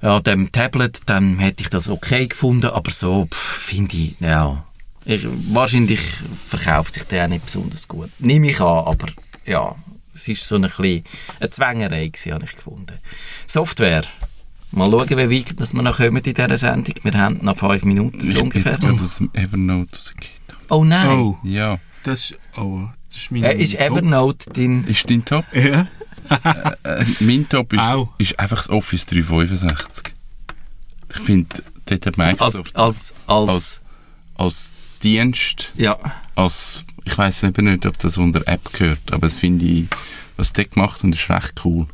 an 0.00 0.22
dem 0.24 0.50
Tablet, 0.50 0.98
dann 1.06 1.38
hätte 1.38 1.62
ich 1.62 1.68
das 1.68 1.88
okay 1.88 2.26
gefunden, 2.26 2.66
aber 2.66 2.90
so 2.90 3.28
finde 3.30 3.96
ich, 3.96 4.16
ja, 4.18 4.64
ich, 5.04 5.24
wahrscheinlich 5.52 6.00
verkauft 6.48 6.94
sich 6.94 7.04
der 7.04 7.28
nicht 7.28 7.44
besonders 7.44 7.86
gut. 7.86 8.10
Nehme 8.18 8.50
ich 8.50 8.60
an, 8.60 8.84
aber 8.84 9.06
ja, 9.46 9.76
es 10.14 10.28
ist 10.28 10.46
so 10.46 10.56
ein 10.56 10.62
bisschen 10.62 11.04
eine 11.40 11.50
Zwängerei 11.50 12.08
gewesen, 12.08 12.32
habe 12.32 12.44
ich 12.44 12.54
gefunden. 12.56 12.98
Software. 13.46 14.04
Mal 14.70 14.86
schauen, 14.90 15.08
wie 15.10 15.38
weit 15.44 15.60
dass 15.60 15.74
wir 15.74 15.82
noch 15.82 15.98
kommen 15.98 16.16
in 16.16 16.22
dieser 16.22 16.56
Sendung. 16.56 16.94
Wir 17.02 17.12
haben 17.14 17.38
noch 17.42 17.56
fünf 17.58 17.84
Minuten 17.84 18.20
so 18.20 18.26
Ich 18.28 18.34
bin 18.34 18.42
ungefähr. 18.44 18.72
jetzt 18.72 18.80
gerade 18.80 18.94
aus 18.94 19.16
dem 19.18 19.30
Evernote 19.34 19.96
rausgekommen. 19.96 20.32
Oh 20.70 20.84
nein, 20.84 21.08
Oh, 21.10 21.36
Ja. 21.42 21.78
das, 22.04 22.32
oh, 22.56 22.88
das 23.06 23.16
ist 23.16 23.30
mein 23.30 23.44
äh, 23.44 23.54
ist 23.56 23.72
Top. 23.72 23.80
Evernote 23.82 24.50
dein... 24.54 24.84
Ist 24.84 25.10
dein 25.10 25.24
Top? 25.24 25.44
Ja. 25.54 25.86
Äh, 26.84 27.04
mein 27.20 27.46
Top 27.48 27.72
ist, 27.74 27.80
Au. 27.80 28.08
ist 28.16 28.38
einfach 28.38 28.58
das 28.58 28.70
Office 28.70 29.04
365. 29.06 30.14
Ich 31.14 31.20
finde, 31.20 31.62
dort 31.86 32.06
hat 32.06 32.18
Als, 32.18 32.30
Microsoft 32.32 32.76
als, 32.76 33.14
als, 33.26 33.48
als, 33.50 33.80
als 34.36 34.72
Dienst, 35.02 35.72
ja, 35.76 35.98
als, 36.34 36.84
ich 37.04 37.16
weiß 37.18 37.42
eben 37.44 37.66
nicht, 37.66 37.86
ob 37.86 37.98
das 37.98 38.18
unter 38.18 38.46
App 38.46 38.72
gehört, 38.72 39.00
aber 39.12 39.26
das 39.26 39.36
finde 39.36 39.64
ich, 39.64 39.84
was 40.36 40.52
der 40.52 40.64
gemacht 40.66 41.02
und 41.04 41.14
ist 41.14 41.28
recht 41.30 41.60
cool. 41.64 41.86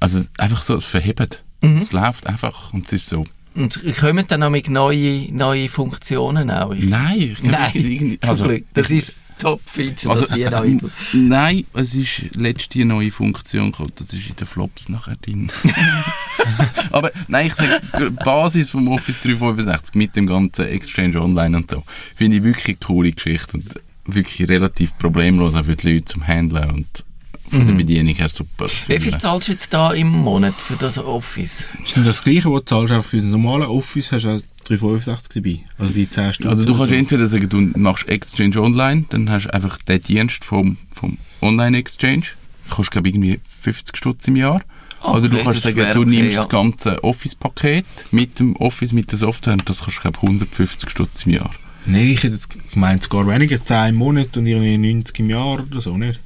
Also 0.00 0.24
einfach 0.38 0.62
so, 0.62 0.74
es 0.76 0.86
verhebt. 0.86 1.42
Mhm. 1.62 1.78
Es 1.78 1.92
läuft 1.92 2.26
einfach 2.26 2.72
und 2.72 2.86
es 2.88 2.92
ist 2.94 3.08
so. 3.08 3.24
und 3.54 3.80
kommen 3.98 4.26
dann 4.26 4.40
noch 4.40 4.50
mit 4.50 4.68
neue, 4.68 5.32
neue 5.32 5.68
Funktionen 5.68 6.50
auch. 6.50 6.72
Ich 6.72 6.84
Nein, 6.84 7.18
ich 7.18 7.42
Nein, 7.42 7.70
irgendwie- 7.74 8.18
also. 8.22 8.50
Das 8.74 8.90
ich- 8.90 8.98
ist 8.98 9.20
Top-Feature, 9.38 10.14
Also, 10.14 10.26
das 10.26 10.36
die 10.36 10.44
da 10.44 10.62
äh, 10.64 10.78
nein, 11.12 11.66
es 11.74 11.92
ist 11.94 12.36
letzte 12.36 12.84
neue 12.84 13.10
Funktion 13.10 13.72
gekommen. 13.72 13.90
Das 13.96 14.12
ist 14.12 14.28
in 14.28 14.36
den 14.36 14.46
Flops 14.46 14.88
nachher 14.88 15.16
drin. 15.16 15.50
Aber 16.92 17.10
nein, 17.26 17.48
ich 17.48 17.54
sage, 17.54 17.80
die 17.98 18.10
Basis 18.10 18.70
vom 18.70 18.86
Office 18.88 19.20
365 19.22 19.94
mit 19.96 20.14
dem 20.16 20.26
ganzen 20.26 20.66
Exchange 20.66 21.20
Online 21.20 21.56
und 21.56 21.70
so, 21.70 21.82
finde 22.14 22.36
ich 22.38 22.42
wirklich 22.44 22.66
eine 22.68 22.86
coole 22.86 23.12
Geschichte 23.12 23.56
und 23.56 23.64
wirklich 24.06 24.48
relativ 24.48 24.96
problemlos 24.98 25.54
auch 25.54 25.64
für 25.64 25.76
die 25.76 25.92
Leute 25.94 26.04
zum 26.04 26.26
Handeln 26.26 26.70
und 26.70 27.04
von 27.50 27.66
der 27.66 27.74
Bedienung 27.74 28.14
her 28.14 28.28
super. 28.28 28.66
Wie 28.86 28.98
viel 28.98 29.16
zahlst 29.18 29.48
du 29.48 29.52
jetzt 29.52 29.72
da 29.72 29.92
im 29.92 30.08
Monat 30.08 30.54
für 30.54 30.76
das 30.76 30.98
Office? 30.98 31.68
Ist 31.84 31.96
nicht 31.96 32.06
das 32.06 32.24
Gleiche, 32.24 32.50
was 32.50 32.60
du 32.60 32.64
zahlst, 32.64 32.92
auch 32.92 33.04
für 33.04 33.18
das 33.18 33.26
normale 33.26 33.68
Office 33.68 34.12
hast 34.12 34.24
du 34.24 34.30
auch 34.30 34.40
365 34.64 35.42
dabei. 35.42 35.60
Also 35.78 35.94
die 35.94 36.08
10 36.08 36.32
Stunden. 36.32 36.48
Also 36.50 36.64
du 36.64 36.74
kannst 36.74 36.90
so. 36.90 36.94
entweder 36.94 37.26
sagen, 37.26 37.48
du 37.48 37.60
machst 37.78 38.08
Exchange 38.08 38.60
Online, 38.60 39.04
dann 39.10 39.30
hast 39.30 39.44
du 39.44 39.54
einfach 39.54 39.78
den 39.78 40.02
Dienst 40.02 40.44
vom, 40.44 40.78
vom 40.94 41.18
Online-Exchange. 41.42 42.24
Kostet, 42.70 42.92
glaube 42.92 43.08
ich, 43.08 43.14
irgendwie 43.14 43.40
50 43.62 43.96
Stutz 43.96 44.26
im 44.26 44.36
Jahr. 44.36 44.62
Okay, 45.00 45.18
Oder 45.18 45.28
du 45.28 45.38
kannst 45.38 45.62
sagen, 45.62 45.76
du 45.76 46.00
okay, 46.00 46.10
nimmst 46.10 46.32
ja. 46.32 46.40
das 46.40 46.48
ganze 46.48 47.04
Office-Paket 47.04 47.84
mit 48.10 48.40
dem 48.40 48.56
Office, 48.56 48.94
mit 48.94 49.12
der 49.12 49.18
Software 49.18 49.52
und 49.52 49.68
das 49.68 49.84
kostet, 49.84 50.02
glaube 50.02 50.16
ich, 50.16 50.22
150 50.22 50.88
Stutz 50.88 51.26
im 51.26 51.32
Jahr. 51.32 51.50
Nein, 51.86 52.08
ich 52.08 52.22
hätte 52.22 52.38
gemeint, 52.72 53.02
sogar 53.02 53.26
weniger, 53.26 53.62
10 53.62 53.90
im 53.90 53.94
Monat 53.96 54.36
und 54.36 54.46
irgendwie 54.46 54.78
90 54.78 55.18
im 55.20 55.30
Jahr 55.30 55.62
oder 55.62 55.80
so, 55.80 55.96
nicht? 55.96 56.20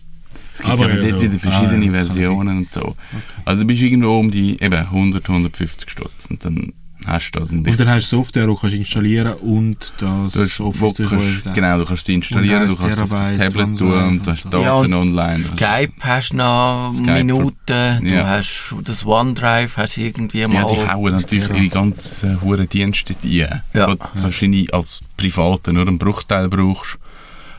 Es 0.54 0.60
gibt 0.60 0.72
aber, 0.72 0.90
ja, 0.90 1.10
dort 1.10 1.22
wieder 1.22 1.38
verschiedene 1.38 1.84
Ah, 1.84 1.86
ja, 1.86 1.92
Versionen 1.92 2.58
und 2.58 2.72
so. 2.72 2.96
Also 3.44 3.62
du 3.62 3.66
bist 3.68 3.80
irgendwo 3.82 4.18
um 4.18 4.30
die 4.30 4.60
eben 4.60 4.74
100, 4.74 5.28
150 5.28 5.90
Stutz 5.90 6.26
und 6.30 6.44
dann 6.44 6.72
hast 7.06 7.30
du 7.30 7.40
das 7.40 7.52
Und 7.52 7.80
dann 7.80 7.88
hast 7.88 8.12
du 8.12 8.16
Software, 8.16 8.42
die 8.42 8.48
du 8.48 8.56
kannst 8.56 8.76
installieren 8.76 9.32
und 9.34 9.92
das 9.98 10.32
Du 10.32 10.40
hast, 10.40 10.60
wo 10.60 10.66
Office 10.68 10.96
kannst, 11.08 11.12
365. 11.46 11.52
genau, 11.54 11.78
du 11.78 11.84
kannst 11.84 12.04
sie 12.04 12.14
installieren, 12.14 12.68
du 12.68 12.76
kannst 12.76 12.92
es 12.92 12.98
auf 13.00 13.08
dem 13.10 13.16
Terabyte 13.18 13.38
Tablet 13.38 13.78
tun 13.78 13.92
und 13.92 14.26
du 14.26 14.30
hast 14.30 14.44
Daten 14.46 14.62
Ja, 14.62 14.74
und 14.74 14.94
online. 14.94 15.34
Skype 15.38 15.92
hast 16.00 16.30
du 16.32 16.36
noch 16.36 16.90
Skype 16.92 17.12
Minuten, 17.24 17.54
du 18.00 18.06
Ja. 18.14 18.26
hast 18.26 18.74
das 18.84 19.06
OneDrive, 19.06 19.76
hast 19.76 19.96
du 19.96 20.00
irgendwie 20.02 20.46
mal... 20.46 20.54
Ja, 20.54 20.64
sie 20.66 20.88
hauen 20.90 21.12
natürlich 21.12 21.48
ihre 21.48 21.68
ganzen 21.68 22.40
hohen 22.42 22.68
Dienste 22.68 23.14
rein. 23.24 23.62
Ja. 23.72 23.86
Du 23.94 23.96
wahrscheinlich 24.22 24.72
als 24.74 25.00
Privater 25.16 25.72
nur 25.72 25.86
einen 25.86 25.98
Bruchteil 25.98 26.48
brauchst. 26.48 26.98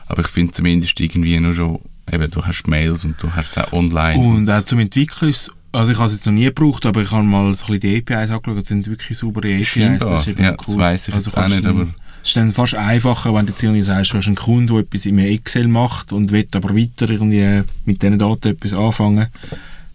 Aber 0.06 0.22
ich 0.22 0.28
finde 0.28 0.52
zumindest 0.52 0.98
irgendwie 1.00 1.38
nur 1.40 1.54
schon, 1.54 1.78
eben, 2.10 2.30
du 2.30 2.44
hast 2.44 2.66
Mails 2.66 3.04
und 3.04 3.22
du 3.22 3.30
hast 3.32 3.56
auch 3.58 3.72
online. 3.72 4.18
Und 4.18 4.50
auch 4.50 4.62
zum 4.64 4.80
Entwickeln 4.80 5.30
ist 5.30 5.52
also 5.72 5.92
ich 5.92 5.98
habe 5.98 6.06
es 6.06 6.14
jetzt 6.14 6.26
noch 6.26 6.32
nie 6.32 6.44
gebraucht, 6.44 6.84
aber 6.86 7.02
ich 7.02 7.10
habe 7.10 7.22
mal 7.24 7.52
so 7.54 7.64
ein 7.66 7.78
bisschen 7.78 7.80
die 7.80 7.96
APIs 8.14 8.30
angeschaut, 8.30 8.56
das 8.58 8.66
sind 8.66 8.86
wirklich 8.88 9.16
saubere 9.18 9.48
APIs. 9.54 9.66
Scheinbar. 9.68 10.08
Das 10.10 10.20
ist 10.22 10.28
eben 10.28 10.42
Ja, 10.42 10.50
cool. 10.50 10.56
das 10.66 10.76
weiss 10.78 11.08
ich 11.08 11.14
jetzt 11.14 11.36
auch 11.38 11.48
nicht, 11.48 11.66
aber- 11.66 11.86
Es 12.22 12.28
ist 12.28 12.36
dann 12.36 12.52
fast 12.52 12.74
einfacher, 12.74 13.34
wenn 13.34 13.46
du 13.46 13.52
jetzt 13.52 13.62
irgendwie 13.62 13.82
sagst, 13.82 14.12
du 14.12 14.18
hast 14.18 14.26
einen 14.26 14.36
Kunden, 14.36 14.66
der 14.66 14.76
etwas 14.78 15.06
in 15.06 15.18
einem 15.18 15.28
Excel 15.30 15.68
macht 15.68 16.12
und 16.12 16.30
will 16.32 16.46
aber 16.54 16.76
weiter 16.76 17.08
irgendwie 17.08 17.62
mit 17.86 18.02
diesen 18.02 18.18
Daten 18.18 18.48
etwas 18.48 18.74
anfangen, 18.74 19.28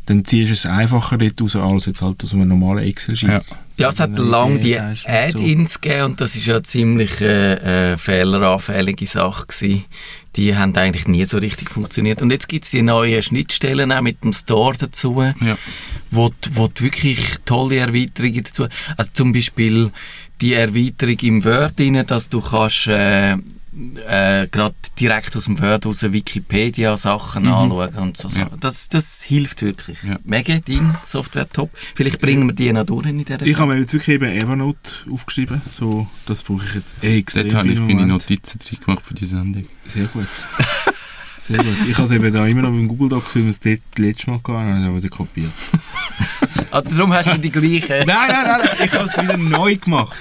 dann 0.06 0.24
ziehst 0.26 0.50
du 0.50 0.54
es 0.54 0.66
einfacher 0.66 1.18
dort 1.18 1.42
raus, 1.42 1.56
als 1.56 1.86
jetzt 1.88 2.02
halt 2.02 2.24
aus 2.24 2.34
einem 2.34 2.48
normalen 2.50 2.86
Excel-Sheet. 2.88 3.30
Ja. 3.30 3.42
Ja, 3.78 3.90
es 3.90 4.00
hat 4.00 4.18
lange 4.18 4.60
die 4.60 4.76
und 4.78 4.98
so. 4.98 5.10
Add-ins 5.10 5.82
gegeben 5.82 6.04
und 6.06 6.22
das 6.22 6.36
ist 6.38 6.46
ja 6.46 6.54
eine 6.54 6.64
ziemlich 6.64 7.20
äh, 7.20 7.92
äh, 7.94 7.98
fehleranfällige 7.98 9.06
Sache 9.06 9.48
gewesen. 9.48 9.84
Die 10.38 10.56
haben 10.56 10.76
eigentlich 10.78 11.08
nie 11.10 11.26
so 11.26 11.38
richtig 11.40 11.70
funktioniert. 11.70 12.22
Und 12.22 12.32
jetzt 12.32 12.48
gibt 12.48 12.64
es 12.66 12.72
die 12.72 12.82
neuen 12.82 13.22
Schnittstellen 13.22 13.92
auch 13.92 14.02
mit 14.02 14.24
dem 14.24 14.32
Store 14.32 14.76
dazu, 14.78 15.22
Ja. 15.22 15.58
wo, 16.10 16.32
wo 16.54 16.70
wirklich 16.80 17.20
tolle 17.46 17.78
Erweiterungen 17.78 18.44
dazu 18.46 18.68
Also 18.96 19.12
zum 19.14 19.34
Beispiel 19.34 19.92
die 20.40 20.54
Erweiterung 20.54 21.18
im 21.22 21.44
Word 21.44 21.74
rein, 21.80 22.02
dass 22.08 22.30
du 22.30 22.40
kannst 22.40 22.88
äh, 22.88 23.36
äh, 24.08 24.48
gerade 24.48 24.76
direkt 25.00 25.36
aus 25.36 25.46
dem 25.46 25.60
Word 25.60 25.86
aus 25.86 26.02
Wikipedia-Sachen 26.04 27.48
anschauen 27.48 27.94
und 27.96 28.18
so. 28.18 28.30
Mhm. 28.30 28.38
Ja. 28.38 28.50
Das, 28.60 28.90
das 28.90 29.24
hilft 29.24 29.62
wirklich. 29.62 29.98
Ja. 30.04 30.18
Mega 30.24 30.60
Ding, 30.60 30.96
Software 31.04 31.50
top. 31.50 31.70
Vielleicht 31.96 32.22
bringen 32.22 32.48
wir 32.48 32.56
die 32.56 32.72
noch 32.72 32.86
durch 32.86 33.06
in 33.06 33.24
dieser 33.24 33.42
Ich 33.42 33.58
habe 33.58 33.74
mir 33.74 33.80
jetzt 33.80 33.94
wirklich 33.94 34.16
eben 34.16 34.26
Evernote 34.26 34.92
aufgeschrieben, 35.12 35.62
so, 35.72 36.08
das 36.26 36.44
brauche 36.44 36.66
ich 36.66 36.76
jetzt 36.76 36.96
extrem 37.02 37.44
Dort 37.50 37.56
habe 37.56 37.70
ich 37.70 37.78
im 37.78 37.88
meine. 37.88 38.08
Notizen 38.08 38.60
drin 38.60 38.80
gemacht 38.86 39.06
für 39.06 39.14
die 39.14 39.26
Sendung. 39.26 39.66
Sehr 39.88 40.06
gut. 40.06 40.28
Sehr 41.42 41.58
gut. 41.58 41.76
Ich 41.88 41.96
habe 41.96 42.06
es 42.06 42.12
eben 42.12 42.34
da 42.34 42.48
immer 42.48 42.64
noch 42.64 42.72
beim 42.72 42.88
Google 42.88 43.10
Docs, 43.10 43.36
wie 43.36 43.44
wir 43.44 43.52
es 43.52 43.60
dort 43.60 43.82
letztes 43.98 44.28
Mal 44.28 44.40
gehabt 44.44 44.48
haben, 44.48 44.84
aber 44.84 44.98
wieder 44.98 45.10
kopiert. 45.10 45.52
Ah, 46.72 46.82
darum 46.82 47.14
hast 47.14 47.32
du 47.34 47.38
die 47.38 47.52
gleiche. 47.52 48.04
Nein, 48.06 48.18
nein, 48.30 48.46
nein, 48.60 48.70
ich 48.86 48.92
habe 48.94 49.06
es 49.06 49.18
wieder 49.22 49.38
neu 49.38 49.76
gemacht. 49.76 50.16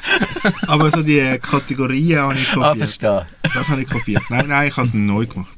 Aber 0.67 0.91
so 0.91 1.03
die 1.03 1.39
Kategorien 1.41 2.19
habe 2.21 2.35
ich 2.35 2.49
Ah, 2.57 2.69
kopiert. 2.71 2.79
verstehe. 2.79 3.27
das 3.43 3.69
habe 3.69 3.83
ich 3.83 3.89
kopiert. 3.89 4.23
Nein, 4.31 4.47
nein, 4.49 4.69
ich 4.69 4.77
habe 4.77 4.87
es 4.87 4.95
neu 4.95 5.27
gemacht. 5.27 5.53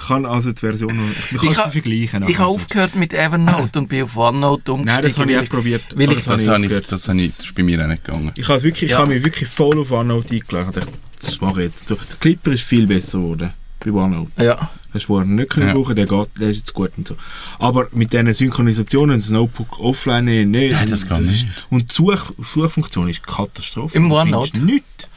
Ich 0.00 0.08
kann 0.08 0.26
also 0.26 0.50
die 0.52 0.58
Version 0.58 0.96
noch... 0.96 1.04
Ich 1.30 1.36
kann 1.38 1.44
Ich 1.46 1.50
es 1.52 1.58
ha- 1.58 1.70
vergleichen. 1.70 2.28
Ich 2.28 2.38
habe 2.38 2.48
aufgehört 2.48 2.96
mit 2.96 3.14
Evernote 3.14 3.78
und 3.78 3.88
bin 3.88 4.02
auf 4.02 4.16
OneNote 4.16 4.72
umgestiegen. 4.72 5.00
Nein, 5.00 5.10
das 5.12 5.18
habe 5.18 5.30
ich 5.32 5.38
auch 5.38 5.48
probiert. 5.48 5.84
weil 5.94 6.10
ich- 6.10 6.16
das 6.16 6.26
habe 6.26 6.36
Das, 6.38 6.42
ich 6.42 6.48
habe 6.48 6.66
ich, 6.66 6.86
das, 6.88 7.08
habe 7.08 7.18
ich, 7.20 7.26
das 7.36 7.40
ist 7.46 7.54
bei 7.54 7.62
mir 7.62 7.82
auch 7.84 7.86
nicht 7.88 8.04
gegangen. 8.04 8.32
Ich 8.34 8.48
habe 8.48 8.62
wirklich, 8.64 8.82
ich 8.84 8.90
Ja. 8.90 8.98
habe 8.98 9.14
mich 9.14 9.24
wirklich 9.24 9.48
voll 9.48 9.78
auf 9.78 9.92
OneNote 9.92 10.34
eingeladen. 10.34 10.70
Ich 10.70 10.74
dachte, 10.84 10.92
Das 11.20 11.40
mache 11.40 11.62
ich 11.62 11.68
jetzt. 11.70 11.86
So, 11.86 11.94
der 11.94 12.16
Clipper 12.18 12.50
ist 12.52 12.64
viel 12.64 12.86
besser 12.88 13.18
geworden 13.18 13.52
bei 13.84 13.90
OneNote. 13.92 14.30
Ja. 14.44 14.70
Hast 14.92 15.04
du 15.04 15.06
vorher 15.06 15.26
nicht 15.26 15.50
können 15.50 15.68
Ja. 15.68 15.74
brauchen, 15.74 15.96
der 15.96 16.06
geht, 16.06 16.28
der 16.38 16.50
ist 16.50 16.58
jetzt 16.58 16.74
gut 16.74 16.90
und 16.96 17.08
so. 17.08 17.16
Aber 17.58 17.88
mit 17.92 18.12
diesen 18.12 18.32
Synchronisationen, 18.34 19.16
das 19.18 19.30
Notebook 19.30 19.78
offline, 19.80 20.24
nicht. 20.50 20.74
Nein, 20.74 20.90
das 20.90 21.08
geht 21.08 21.20
nicht. 21.20 21.46
Und 21.70 21.90
die 21.90 21.94
Such, 21.94 22.32
Suchfunktion 22.42 23.08
ist 23.08 23.26
Katastrophe. 23.26 23.96
Im 23.96 24.10
OneNote? 24.10 24.60
Nichts. 24.60 25.08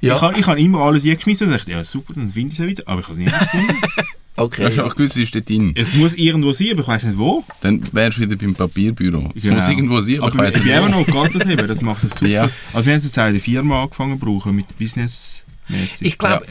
Ja. 0.00 0.16
Ich 0.16 0.20
habe 0.20 0.38
ich 0.38 0.46
hab 0.46 0.58
immer 0.58 0.80
alles 0.80 1.04
eingeschmissen 1.04 1.46
und 1.48 1.54
dachte, 1.54 1.70
ja 1.70 1.84
super, 1.84 2.12
dann 2.14 2.28
finde 2.28 2.48
ich 2.48 2.52
es 2.54 2.58
ja 2.58 2.66
wieder. 2.66 2.82
Aber 2.86 3.00
ich 3.00 3.06
habe 3.08 3.12
es 3.12 3.18
nicht 3.18 3.38
gefunden. 3.38 3.76
Okay. 4.34 4.64
Hast 4.64 4.78
du 4.78 4.86
auch 4.86 4.94
gewusst, 4.94 5.14
es 5.16 5.24
ist 5.24 5.34
dort 5.34 5.46
drin. 5.46 5.74
es 5.76 5.92
muss 5.92 6.14
irgendwo 6.14 6.52
sein, 6.52 6.68
aber 6.72 6.80
ich 6.80 6.88
weiß 6.88 7.04
nicht 7.04 7.18
wo. 7.18 7.44
Dann 7.60 7.82
wärst 7.92 8.16
du 8.16 8.22
wieder 8.22 8.34
beim 8.34 8.54
Papierbüro. 8.54 9.30
Es 9.36 9.42
Genau. 9.42 9.56
muss 9.56 9.68
irgendwo 9.68 10.00
sein, 10.00 10.20
aber, 10.22 10.28
Aber 10.32 10.48
ich 10.48 10.54
weiss 10.54 10.64
nicht 10.64 10.74
wo. 10.74 10.78
Evernote 10.78 11.12
geht 11.12 11.34
das 11.42 11.48
eben, 11.50 11.68
das 11.68 11.82
macht 11.82 12.02
das 12.04 12.12
super. 12.18 12.26
Ja. 12.28 12.48
Also 12.72 12.86
wir 12.86 12.92
haben 12.94 12.98
es 13.00 13.04
jetzt 13.04 13.18
auch 13.18 13.26
in 13.26 13.32
der 13.32 13.42
Firma 13.42 13.82
angefangen 13.82 14.18
zu 14.18 14.24
brauchen, 14.24 14.56
mit 14.56 14.78
Business 14.78 15.41
mäßig. 15.68 16.08
Ich 16.08 16.18
glaube, 16.18 16.46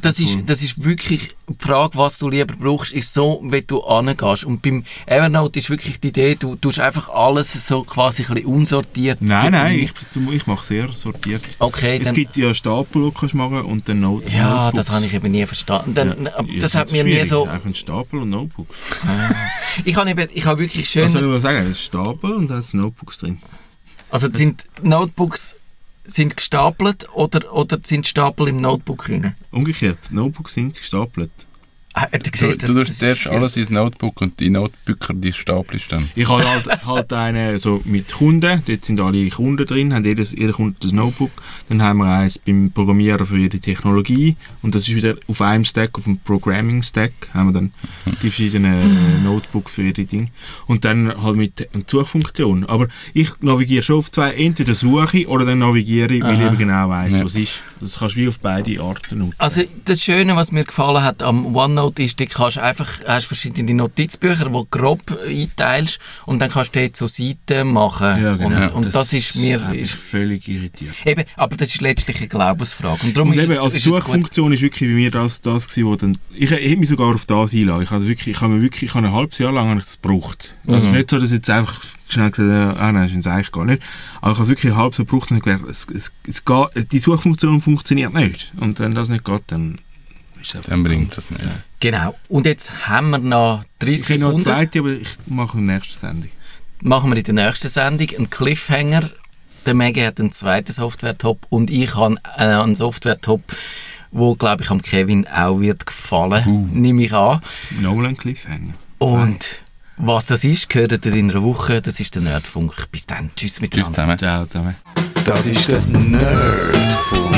das, 0.00 0.18
ist, 0.18 0.36
cool. 0.36 0.42
das 0.46 0.62
ist 0.62 0.84
wirklich 0.84 1.30
die 1.48 1.54
Frage, 1.58 1.98
was 1.98 2.18
du 2.18 2.28
lieber 2.28 2.54
brauchst, 2.58 2.92
ist 2.92 3.12
so, 3.12 3.42
wie 3.44 3.62
du 3.62 3.82
angehst. 3.84 4.44
Und 4.44 4.62
beim 4.62 4.84
Evernote 5.06 5.58
ist 5.58 5.68
wirklich 5.70 6.00
die 6.00 6.08
Idee, 6.08 6.34
du 6.36 6.56
tust 6.56 6.78
einfach 6.80 7.08
alles 7.08 7.66
so 7.66 7.82
quasi 7.84 8.22
ein 8.22 8.34
bisschen 8.34 8.46
unsortiert. 8.46 9.20
Nein, 9.20 9.52
nein, 9.52 9.78
ich, 9.80 9.92
du- 10.12 10.32
ich 10.32 10.46
mache 10.46 10.64
sehr 10.64 10.90
sortiert. 10.92 11.42
Okay, 11.58 11.98
Es 12.02 12.12
gibt 12.12 12.36
ja 12.36 12.54
Stapel, 12.54 13.02
die 13.02 13.10
du 13.10 13.12
kannst 13.12 13.34
machen 13.34 13.62
und 13.62 13.88
dann 13.88 14.00
Note 14.00 14.28
ja, 14.30 14.48
Notebooks. 14.66 14.74
das 14.76 14.90
habe 14.90 15.06
ich 15.06 15.14
eben 15.14 15.30
nie 15.30 15.46
verstanden. 15.46 15.94
Dann, 15.94 16.24
Ja, 16.24 16.60
das 16.60 16.74
hat 16.74 16.90
mir 16.92 17.04
nie 17.04 17.24
so... 17.24 17.46
Einfach 17.46 17.66
ein 17.66 17.74
Stapel 17.74 18.20
und 18.20 18.30
Notebooks. 18.30 18.76
Ich 19.84 19.96
habe 19.96 20.10
eben, 20.10 20.28
ich 20.34 20.44
habe 20.44 20.60
wirklich 20.62 20.88
schön... 20.88 21.04
Was 21.04 21.12
soll 21.12 21.22
ich 21.22 21.28
mal 21.28 21.40
sagen? 21.40 21.66
Ein 21.66 21.74
Stapel 21.74 22.32
und 22.34 22.48
dann 22.48 22.58
ist 22.58 22.74
Notebooks 22.74 23.18
drin. 23.18 23.40
Also 24.10 24.28
sind 24.32 24.64
Notebooks 24.82 25.54
sind 26.04 26.36
gestapelt 26.36 27.08
oder, 27.14 27.52
oder 27.52 27.78
sind 27.82 28.06
Stapel 28.06 28.48
im 28.48 28.56
Notebook 28.56 29.04
drin? 29.04 29.34
Umgekehrt, 29.50 30.10
Notebooks 30.10 30.54
sind 30.54 30.76
gestapelt. 30.76 31.30
Ah, 31.94 32.06
du, 32.10 32.18
Du, 32.18 32.30
siehst, 32.34 32.62
du 32.62 32.84
zuerst 32.84 33.02
ist- 33.02 33.26
alles 33.26 33.56
ins 33.56 33.68
Notebook 33.68 34.20
und 34.22 34.40
die 34.40 34.48
Notebücher, 34.48 35.12
die 35.12 35.32
stapelst 35.32 35.92
dann. 35.92 36.08
Ich 36.14 36.26
habe 36.28 36.42
halt, 36.48 36.66
halt 36.86 37.12
einen 37.12 37.58
so 37.58 37.82
mit 37.84 38.10
Kunden, 38.12 38.62
dort 38.66 38.84
sind 38.84 38.98
alle 38.98 39.28
Kunden 39.28 39.66
drin, 39.66 39.92
haben 39.92 40.02
jedes, 40.04 40.32
jeder 40.32 40.52
Kunde 40.54 40.76
das 40.80 40.92
Notebook. 40.92 41.30
Dann 41.68 41.82
haben 41.82 41.98
wir 41.98 42.06
eins 42.06 42.38
beim 42.38 42.70
Programmieren 42.72 43.26
für 43.26 43.36
jede 43.36 43.60
Technologie 43.60 44.36
und 44.62 44.74
das 44.74 44.88
ist 44.88 44.94
wieder 44.94 45.16
auf 45.28 45.42
einem 45.42 45.64
Stack, 45.66 45.90
auf 45.98 46.04
dem 46.04 46.16
Programming-Stack, 46.18 47.12
haben 47.34 47.48
wir 47.48 47.52
dann 47.52 47.72
die 48.06 48.16
verschiedenen 48.16 48.72
äh, 49.20 49.24
Notebooks 49.24 49.72
für 49.74 49.82
jede 49.82 50.06
Ding. 50.06 50.30
Und 50.66 50.86
dann 50.86 51.22
halt 51.22 51.36
mit 51.36 51.60
der 51.60 51.66
Suchfunktion. 51.86 52.64
Aber 52.66 52.88
ich 53.12 53.28
navigiere 53.40 53.82
schon 53.82 53.96
auf 53.98 54.10
zwei, 54.10 54.32
entweder 54.32 54.72
suche 54.74 55.18
ich 55.18 55.28
oder 55.28 55.44
dann 55.44 55.58
navigiere 55.58 56.14
ich, 56.14 56.22
weil 56.22 56.34
ich 56.34 56.40
Aha. 56.40 56.46
eben 56.48 56.58
genau 56.58 56.88
weiss, 56.88 57.18
Ja. 57.18 57.24
was 57.24 57.34
ist. 57.36 57.60
Das 57.80 57.98
kannst 57.98 58.14
du 58.16 58.20
wie 58.20 58.28
auf 58.28 58.38
beide 58.38 58.80
Arten 58.80 59.18
nutzen. 59.18 59.34
Also 59.36 59.62
das 59.84 60.02
Schöne, 60.02 60.36
was 60.36 60.52
mir 60.52 60.64
gefallen 60.64 61.02
hat 61.02 61.22
am 61.22 61.54
OneNote 61.54 61.81
ist, 61.90 62.20
du 62.20 62.26
kannst 62.26 62.58
einfach, 62.58 62.88
hast 63.06 63.26
verschiedene 63.26 63.74
Notizbücher, 63.74 64.46
die 64.46 64.52
du 64.52 64.66
grob 64.70 65.00
einteilst 65.26 65.98
und 66.26 66.40
dann 66.40 66.50
kannst 66.50 66.74
du 66.74 66.80
dort 66.80 66.96
so 66.96 67.06
Seiten 67.06 67.68
machen. 67.68 68.22
Ja, 68.22 68.36
genau. 68.36 68.74
Und, 68.74 68.86
und 68.86 68.94
das, 68.94 69.12
ist 69.12 69.36
mir... 69.36 69.72
Ist, 69.72 69.92
völlig 69.94 70.46
irritiert. 70.48 70.94
eben, 71.04 71.24
aber 71.36 71.56
das 71.56 71.74
ist 71.74 71.80
letztlich 71.80 72.18
eine 72.18 72.28
Glaubensfrage. 72.28 73.06
Und 73.06 73.16
darum 73.16 73.30
Und 73.30 73.36
ist 73.36 73.44
eben, 73.44 73.52
es, 73.52 73.58
also 73.58 73.76
die. 73.76 73.80
Suchfunktion 73.80 74.52
ist 74.52 74.62
wirklich 74.62 74.90
bei 74.90 74.94
mir 74.94 75.10
das, 75.10 75.40
das 75.40 75.68
gewesen, 75.68 75.86
wo 75.86 75.96
dann, 75.96 76.18
ich, 76.34 76.50
ich 76.50 76.50
hätte 76.50 76.76
mich 76.76 76.88
sogar 76.88 77.14
auf 77.14 77.26
das 77.26 77.52
einladen. 77.52 77.82
Ich, 77.82 77.90
also 77.90 78.08
wirklich, 78.08 78.36
ich 78.36 78.40
habe 78.40 78.54
mir 78.54 78.62
wirklich, 78.62 78.90
ich 78.90 78.94
habe 78.94 79.06
ein 79.06 79.12
halbes 79.12 79.38
Jahr 79.38 79.52
lang 79.52 79.78
das 79.78 80.00
gebraucht. 80.00 80.56
Also 80.66 80.78
es 80.78 80.86
ist 80.86 80.92
nicht 80.92 81.10
so, 81.10 81.18
dass 81.18 81.30
ich 81.30 81.36
jetzt 81.36 81.50
einfach 81.50 81.82
schnell 82.08 82.30
gesagt 82.30 82.50
habe, 82.50 82.80
ah 82.80 82.92
nein, 82.92 83.08
das 83.08 83.12
ist 83.12 83.26
eigentlich 83.26 83.52
gar 83.52 83.64
nicht. 83.64 83.82
Aber 84.20 84.32
ich 84.32 84.38
habe 84.38 84.42
es 84.42 84.48
wirklich 84.48 84.72
ein 84.72 84.78
halbes 84.78 84.98
Jahr 84.98 85.06
gebraucht 85.06 85.30
und 85.30 85.36
ich 85.38 85.42
gedacht, 85.42 85.64
es, 85.68 85.86
es, 85.92 86.12
es 86.26 86.44
geht, 86.44 86.92
die 86.92 86.98
Suchfunktion 86.98 87.60
funktioniert 87.60 88.14
nicht. 88.14 88.52
Und 88.60 88.78
wenn 88.80 88.94
das 88.94 89.08
nicht 89.08 89.24
geht, 89.24 89.42
dann 89.48 89.78
ist 90.42 90.68
Dann 90.68 90.82
bringt 90.82 91.16
es 91.16 91.30
nicht. 91.30 91.42
Genau. 91.80 92.14
Und 92.28 92.46
jetzt 92.46 92.88
haben 92.88 93.10
wir 93.10 93.18
noch 93.18 93.64
30 93.78 94.02
Ich 94.02 94.10
habe 94.10 94.20
noch 94.20 94.28
eine 94.28 94.38
Sekunden. 94.38 94.44
zweite, 94.44 94.78
aber 94.80 94.90
ich 94.90 95.08
mache 95.26 95.58
in 95.58 95.66
der 95.66 95.76
nächsten 95.76 95.98
Sendung. 95.98 96.30
machen 96.82 97.10
wir 97.10 97.16
in 97.16 97.36
der 97.36 97.46
nächsten 97.46 97.68
Sendung 97.68 98.08
einen 98.16 98.30
Cliffhanger. 98.30 99.10
Der 99.66 99.74
Maggie 99.74 100.04
hat 100.04 100.18
einen 100.20 100.32
zweiten 100.32 100.72
Software-Top 100.72 101.46
und 101.48 101.70
ich 101.70 101.94
habe 101.94 102.16
äh, 102.36 102.44
einen 102.44 102.74
Software-Top, 102.74 103.40
wo, 104.10 104.34
glaube 104.34 104.64
ich, 104.64 104.70
am 104.70 104.82
Kevin 104.82 105.26
auch 105.28 105.60
wird 105.60 105.86
gefallen, 105.86 106.46
uh. 106.46 106.68
nehme 106.72 107.04
ich 107.04 107.12
an. 107.12 107.40
Nochmal 107.80 108.06
ein 108.06 108.16
Cliffhanger. 108.16 108.74
Und 108.98 109.62
was 109.96 110.26
das 110.26 110.42
ist, 110.42 110.68
gehört 110.68 111.04
ihr 111.06 111.14
in 111.14 111.30
einer 111.30 111.42
Woche. 111.42 111.80
Das 111.80 112.00
ist 112.00 112.14
der 112.14 112.22
Nerdfunk. 112.22 112.90
Bis 112.90 113.06
dann. 113.06 113.30
Tschüss 113.36 113.60
miteinander. 113.60 113.88
Tschüss 113.88 113.94
zusammen. 113.94 114.18
Ciao 114.18 114.46
zusammen. 114.46 115.11
Das 115.26 115.46
ist 115.46 115.68
der 115.68 115.80
Nerdfunk. 115.80 117.36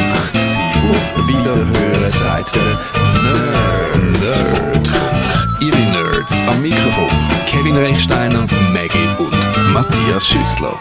Auf 0.90 1.28
Wiederhören 1.28 2.10
sagt 2.10 2.54
der 2.54 2.62
Nerd. 3.22 3.94
Nerdfunk. 4.20 5.60
Ihre 5.60 5.78
Nerds 5.78 6.34
am 6.46 6.62
Mikrofon. 6.62 7.08
Kevin 7.46 7.76
Rechsteiner, 7.76 8.46
Maggie 8.72 9.08
und 9.18 9.72
Matthias 9.72 10.26
Schüssler. 10.26 10.78